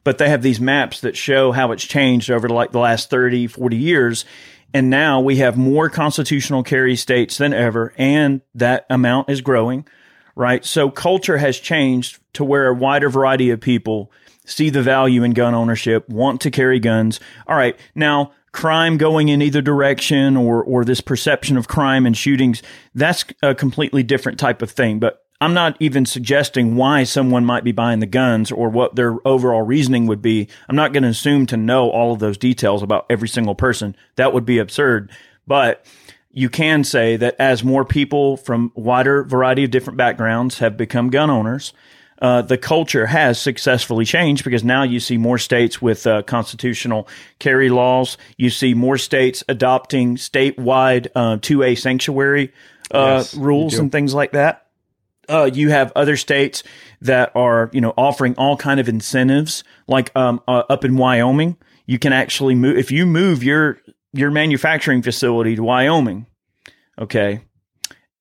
[0.04, 3.46] but they have these maps that show how it's changed over like the last 30,
[3.46, 4.24] 40 years.
[4.74, 9.86] And now we have more constitutional carry states than ever, and that amount is growing,
[10.36, 10.64] right?
[10.64, 14.12] So culture has changed to where a wider variety of people
[14.44, 17.20] see the value in gun ownership, want to carry guns.
[17.46, 22.16] All right, now crime going in either direction or or this perception of crime and
[22.16, 22.62] shootings,
[22.94, 24.98] that's a completely different type of thing.
[24.98, 29.16] But I'm not even suggesting why someone might be buying the guns or what their
[29.26, 30.48] overall reasoning would be.
[30.68, 33.96] I'm not going to assume to know all of those details about every single person.
[34.16, 35.10] That would be absurd.
[35.46, 35.86] But
[36.30, 41.08] you can say that as more people from wider variety of different backgrounds have become
[41.08, 41.72] gun owners,
[42.20, 47.08] uh, the culture has successfully changed because now you see more states with uh, constitutional
[47.38, 48.18] carry laws.
[48.36, 52.52] You see more states adopting statewide uh, 2A sanctuary
[52.92, 54.66] uh, Yes, rules and things like that.
[55.28, 56.64] Uh, you have other states
[57.00, 61.56] that are, you know, offering all kind of incentives, like um, uh, up in Wyoming.
[61.86, 63.78] You can actually move if you move your
[64.12, 66.26] your manufacturing facility to Wyoming.
[66.98, 67.40] Okay,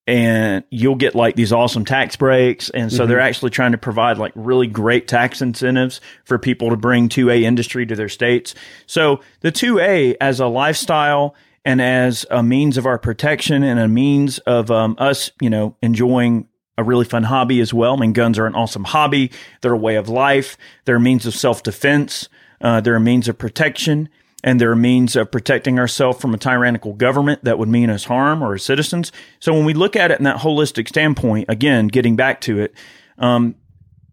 [0.10, 2.72] and you'll get like these awesome tax breaks.
[2.72, 6.76] And so they're actually trying to provide like really great tax incentives for people to
[6.76, 8.56] bring 2A industry to their states.
[8.88, 13.88] So the 2A as a lifestyle and as a means of our protection and a
[13.88, 17.94] means of um, us, you know, enjoying a really fun hobby as well.
[17.94, 19.30] I mean, guns are an awesome hobby.
[19.62, 20.58] They're a way of life.
[20.86, 22.30] They're a means of self defense.
[22.60, 24.10] Uh, they're a means of protection
[24.44, 28.06] and they're a means of protecting ourselves from a tyrannical government that would mean us
[28.06, 29.12] harm or as citizens.
[29.40, 32.74] So when we look at it in that holistic standpoint, again, getting back to it,
[33.18, 33.56] um,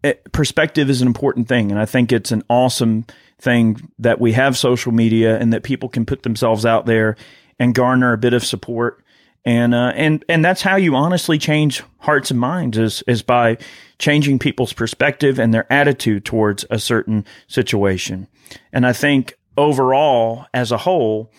[0.03, 1.71] it, perspective is an important thing.
[1.71, 3.05] And I think it's an awesome
[3.39, 7.15] thing that we have social media and that people can put themselves out there
[7.59, 9.03] and garner a bit of support.
[9.45, 13.57] And, uh, and, and that's how you honestly change hearts and minds is, is by
[13.97, 18.27] changing people's perspective and their attitude towards a certain situation.
[18.73, 21.31] And I think overall, as a whole,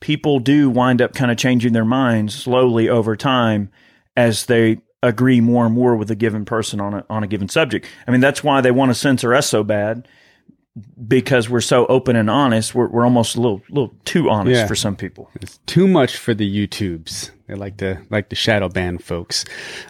[0.00, 3.70] people do wind up kind of changing their minds slowly over time
[4.16, 7.48] as they agree more and more with a given person on a on a given
[7.48, 7.86] subject.
[8.06, 10.06] I mean, that's why they want to censor us so bad
[11.06, 12.74] because we're so open and honest.
[12.74, 14.66] We're we're almost a little little too honest Yeah.
[14.66, 15.30] for some people.
[15.40, 17.30] It's too much for the YouTubes.
[17.46, 19.44] They like to like to shadow ban folks.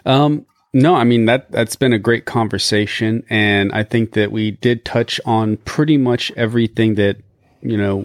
[0.07, 4.53] Um, no, I mean that that's been a great conversation, and I think that we
[4.53, 7.19] did touch on pretty much everything that
[7.63, 8.05] you know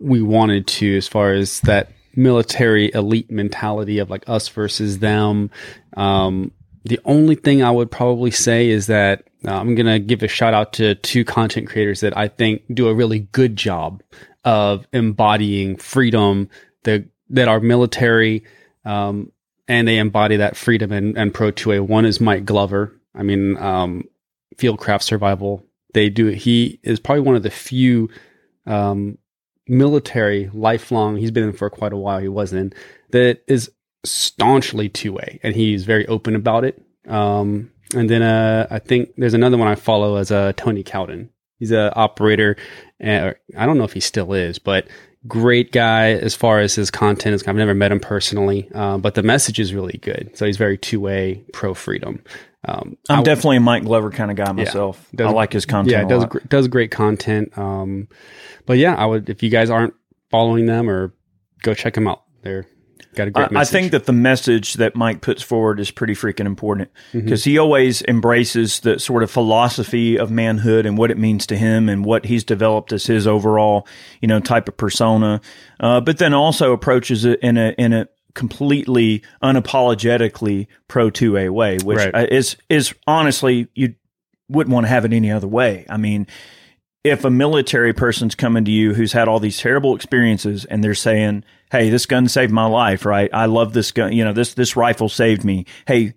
[0.00, 5.50] we wanted to, as far as that military elite mentality of like us versus them.
[5.96, 6.52] Um,
[6.84, 10.28] the only thing I would probably say is that uh, I'm going to give a
[10.28, 14.02] shout out to two content creators that I think do a really good job
[14.44, 16.48] of embodying freedom
[16.84, 18.44] that that our military
[18.84, 19.32] um,
[19.68, 21.80] and they embody that freedom and, and pro 2A.
[21.80, 22.94] One is Mike Glover.
[23.14, 24.04] I mean, um,
[24.56, 25.64] Fieldcraft Survival.
[25.92, 26.26] They do.
[26.26, 28.08] He is probably one of the few
[28.66, 29.18] um,
[29.68, 31.16] military lifelong.
[31.16, 32.18] He's been in for quite a while.
[32.18, 32.72] He was in
[33.10, 33.70] that is
[34.04, 36.82] staunchly 2A, and he's very open about it.
[37.08, 41.30] Um, and then uh, I think there's another one I follow as uh, Tony Cowden.
[41.58, 42.56] He's a operator.
[43.02, 44.88] Uh, I don't know if he still is, but
[45.26, 47.46] great guy as far as his content is.
[47.46, 50.30] I've never met him personally, uh, but the message is really good.
[50.36, 52.22] So he's very 2A pro freedom.
[52.68, 55.06] Um, I'm I- definitely a Mike Glover kind of guy myself.
[55.14, 55.92] Does- I like his content.
[55.92, 57.56] yeah, a does gr- does great content.
[57.56, 58.08] Um,
[58.66, 59.94] but yeah, I would if you guys aren't
[60.30, 61.14] following them or
[61.62, 62.22] go check them out.
[62.42, 62.66] They're
[63.14, 66.14] got a great I, I think that the message that Mike puts forward is pretty
[66.14, 67.20] freaking important Mm-hmm.
[67.24, 71.56] because he always embraces the sort of philosophy of manhood and what it means to
[71.56, 73.86] him and what he's developed as his overall,
[74.20, 75.40] you know, type of persona.
[75.80, 81.78] Uh, but then also approaches it in a in a completely unapologetically pro 2A way,
[81.78, 82.32] which Right.
[82.32, 83.94] is is honestly you
[84.48, 85.84] wouldn't want to have it any other way.
[85.88, 86.26] I mean,
[87.02, 90.94] if a military person's coming to you who's had all these terrible experiences and they're
[90.94, 93.30] saying, "Hey, this gun saved my life," right?
[93.32, 94.12] I love this gun.
[94.12, 95.66] You know, this this rifle saved me.
[95.86, 96.14] Hey,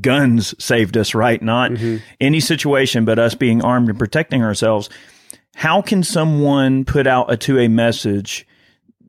[0.00, 1.40] guns saved us, right?
[1.40, 1.96] Not mm-hmm.
[2.20, 4.88] any situation, but us being armed and protecting ourselves.
[5.54, 8.46] How can someone put out a 2A message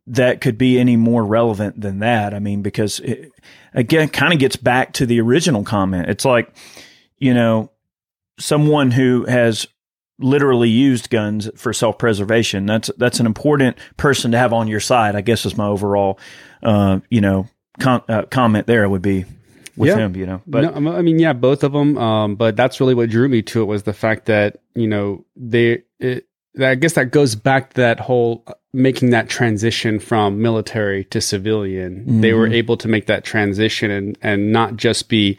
[0.05, 2.33] that could be any more relevant than that?
[2.33, 3.31] I mean, because it,
[3.73, 6.09] again, kind of gets back to the original comment.
[6.09, 6.55] It's like,
[7.17, 7.71] you know,
[8.39, 9.67] someone who has
[10.19, 12.65] literally used guns for self preservation.
[12.65, 15.15] That's that's an important person to have on your side.
[15.15, 16.19] I guess is my overall,
[16.63, 17.47] uh, you know,
[17.79, 19.25] com- uh, comment there would be
[19.75, 19.97] with Yeah.
[19.97, 20.15] him.
[20.15, 21.97] You know, but no, I'm- mean, yeah, both of them.
[21.97, 25.25] Um, but that's really what drew me to it was the fact that you know
[25.35, 25.83] they.
[25.99, 26.25] It,
[26.59, 31.21] I guess that goes back to that whole uh, making that transition from military to
[31.21, 32.21] civilian.
[32.21, 35.37] They were able to make that transition and and not just be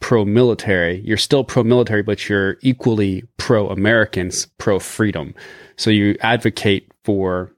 [0.00, 1.00] pro military.
[1.04, 5.34] You're still pro military, but you're equally pro Americans, pro freedom.
[5.76, 7.52] So you advocate for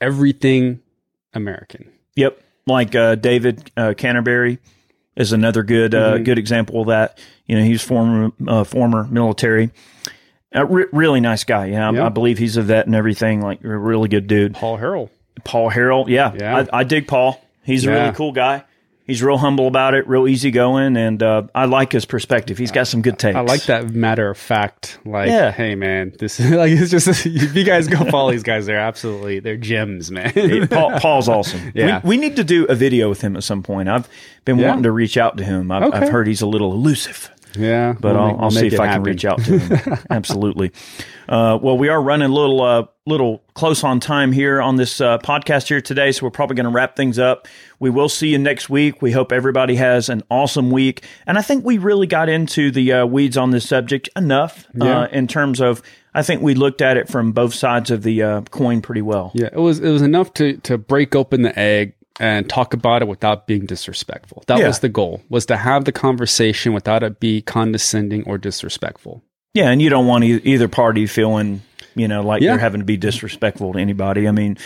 [0.00, 0.80] everything
[1.34, 1.90] American.
[2.14, 4.58] Yep, like uh, David uh, Canterbury
[5.16, 7.18] is another good uh, good example of that.
[7.46, 9.70] You know, he's former uh, former military,
[10.52, 11.66] a re- really nice guy.
[11.66, 12.06] Yeah, I, Yeah.
[12.06, 13.40] I believe he's a vet and everything.
[13.42, 14.54] Like a really good dude.
[14.54, 15.10] Paul Harrell.
[15.44, 16.64] Paul Harrell, yeah, Yeah.
[16.72, 17.40] I, I dig Paul.
[17.62, 18.64] He's a really cool guy.
[19.06, 22.58] He's real humble about it, real easygoing, and uh, I like his perspective.
[22.58, 23.36] He's got some good takes.
[23.36, 24.98] I like that matter of fact.
[25.04, 25.52] Like, Yeah.
[25.52, 28.80] hey man, this is like it's just if you guys go follow these guys, they're
[28.80, 30.66] absolutely they're gems, man.
[30.68, 31.70] Paul, Paul's awesome.
[31.74, 32.00] Yeah.
[32.02, 33.88] We, we need to do a video with him at some point.
[33.88, 34.08] I've
[34.44, 34.68] been Yeah.
[34.70, 35.70] wanting to reach out to him.
[35.70, 35.98] I've, Okay.
[35.98, 37.30] I've heard he's a little elusive.
[37.56, 39.98] yeah, but we'll I'll, make- I'll we'll see if I can reach out to him.
[40.10, 40.72] Absolutely.
[41.28, 45.00] Uh, well, we are running a little, uh, little close on time here on this
[45.00, 47.46] uh, podcast here today, so we're probably going to wrap things up.
[47.78, 49.00] We will see you next week.
[49.00, 52.92] We hope everybody has an awesome week, and I think we really got into the
[52.92, 55.00] uh, weeds on this subject enough Yeah.
[55.02, 55.82] uh, in terms of.
[56.14, 59.32] I think we looked at it from both sides of the uh, coin pretty well.
[59.34, 63.02] Yeah, it was it was enough to to break open the egg and talk about
[63.02, 64.42] it without being disrespectful.
[64.46, 64.68] That Yeah.
[64.68, 69.22] was the goal, was to have the conversation without it be condescending or disrespectful.
[69.52, 71.60] Yeah, and you don't want e- either party feeling,
[71.96, 72.50] you know, like Yeah.
[72.52, 74.28] you're having to be disrespectful to anybody.
[74.28, 74.56] I mean,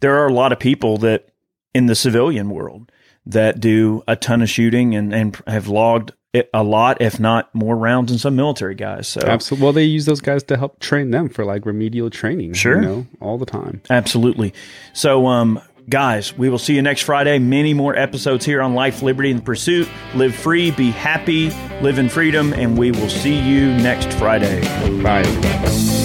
[0.00, 1.28] there are a lot of people that
[1.74, 2.90] in the civilian world
[3.26, 6.12] that do a ton of shooting and, and have logged
[6.54, 9.08] a lot, if not more rounds than some military guys.
[9.08, 9.64] So Absolutely.
[9.64, 12.54] Well, they use those guys to help train them for like remedial training.
[12.54, 12.76] Sure.
[12.76, 13.82] You know, all the time.
[13.90, 14.54] Absolutely.
[14.92, 17.38] So, um, guys, we will see you next Friday.
[17.40, 19.88] Many more episodes here on Life, Liberty, and the Pursuit.
[20.14, 21.50] Live free, be happy,
[21.82, 24.60] live in freedom, and we will see you next Friday.
[25.02, 25.99] Bye.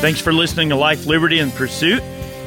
[0.00, 2.02] Thanks for listening to Life, Liberty, and Pursuit.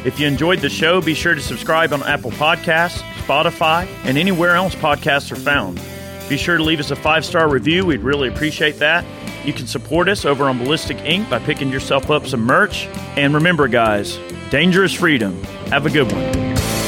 [0.06, 4.56] If you enjoyed the show, be sure to subscribe on Apple Podcasts, Spotify, and anywhere
[4.56, 5.82] else podcasts are found.
[6.30, 7.86] Be sure to leave us a five star review.
[7.86, 9.04] We'd really appreciate that.
[9.44, 12.86] You can support us over on Ballistic Ink by picking yourself up some merch.
[13.18, 14.20] And remember, guys,
[14.52, 15.44] dangerous freedom.
[15.72, 16.79] Have a good one.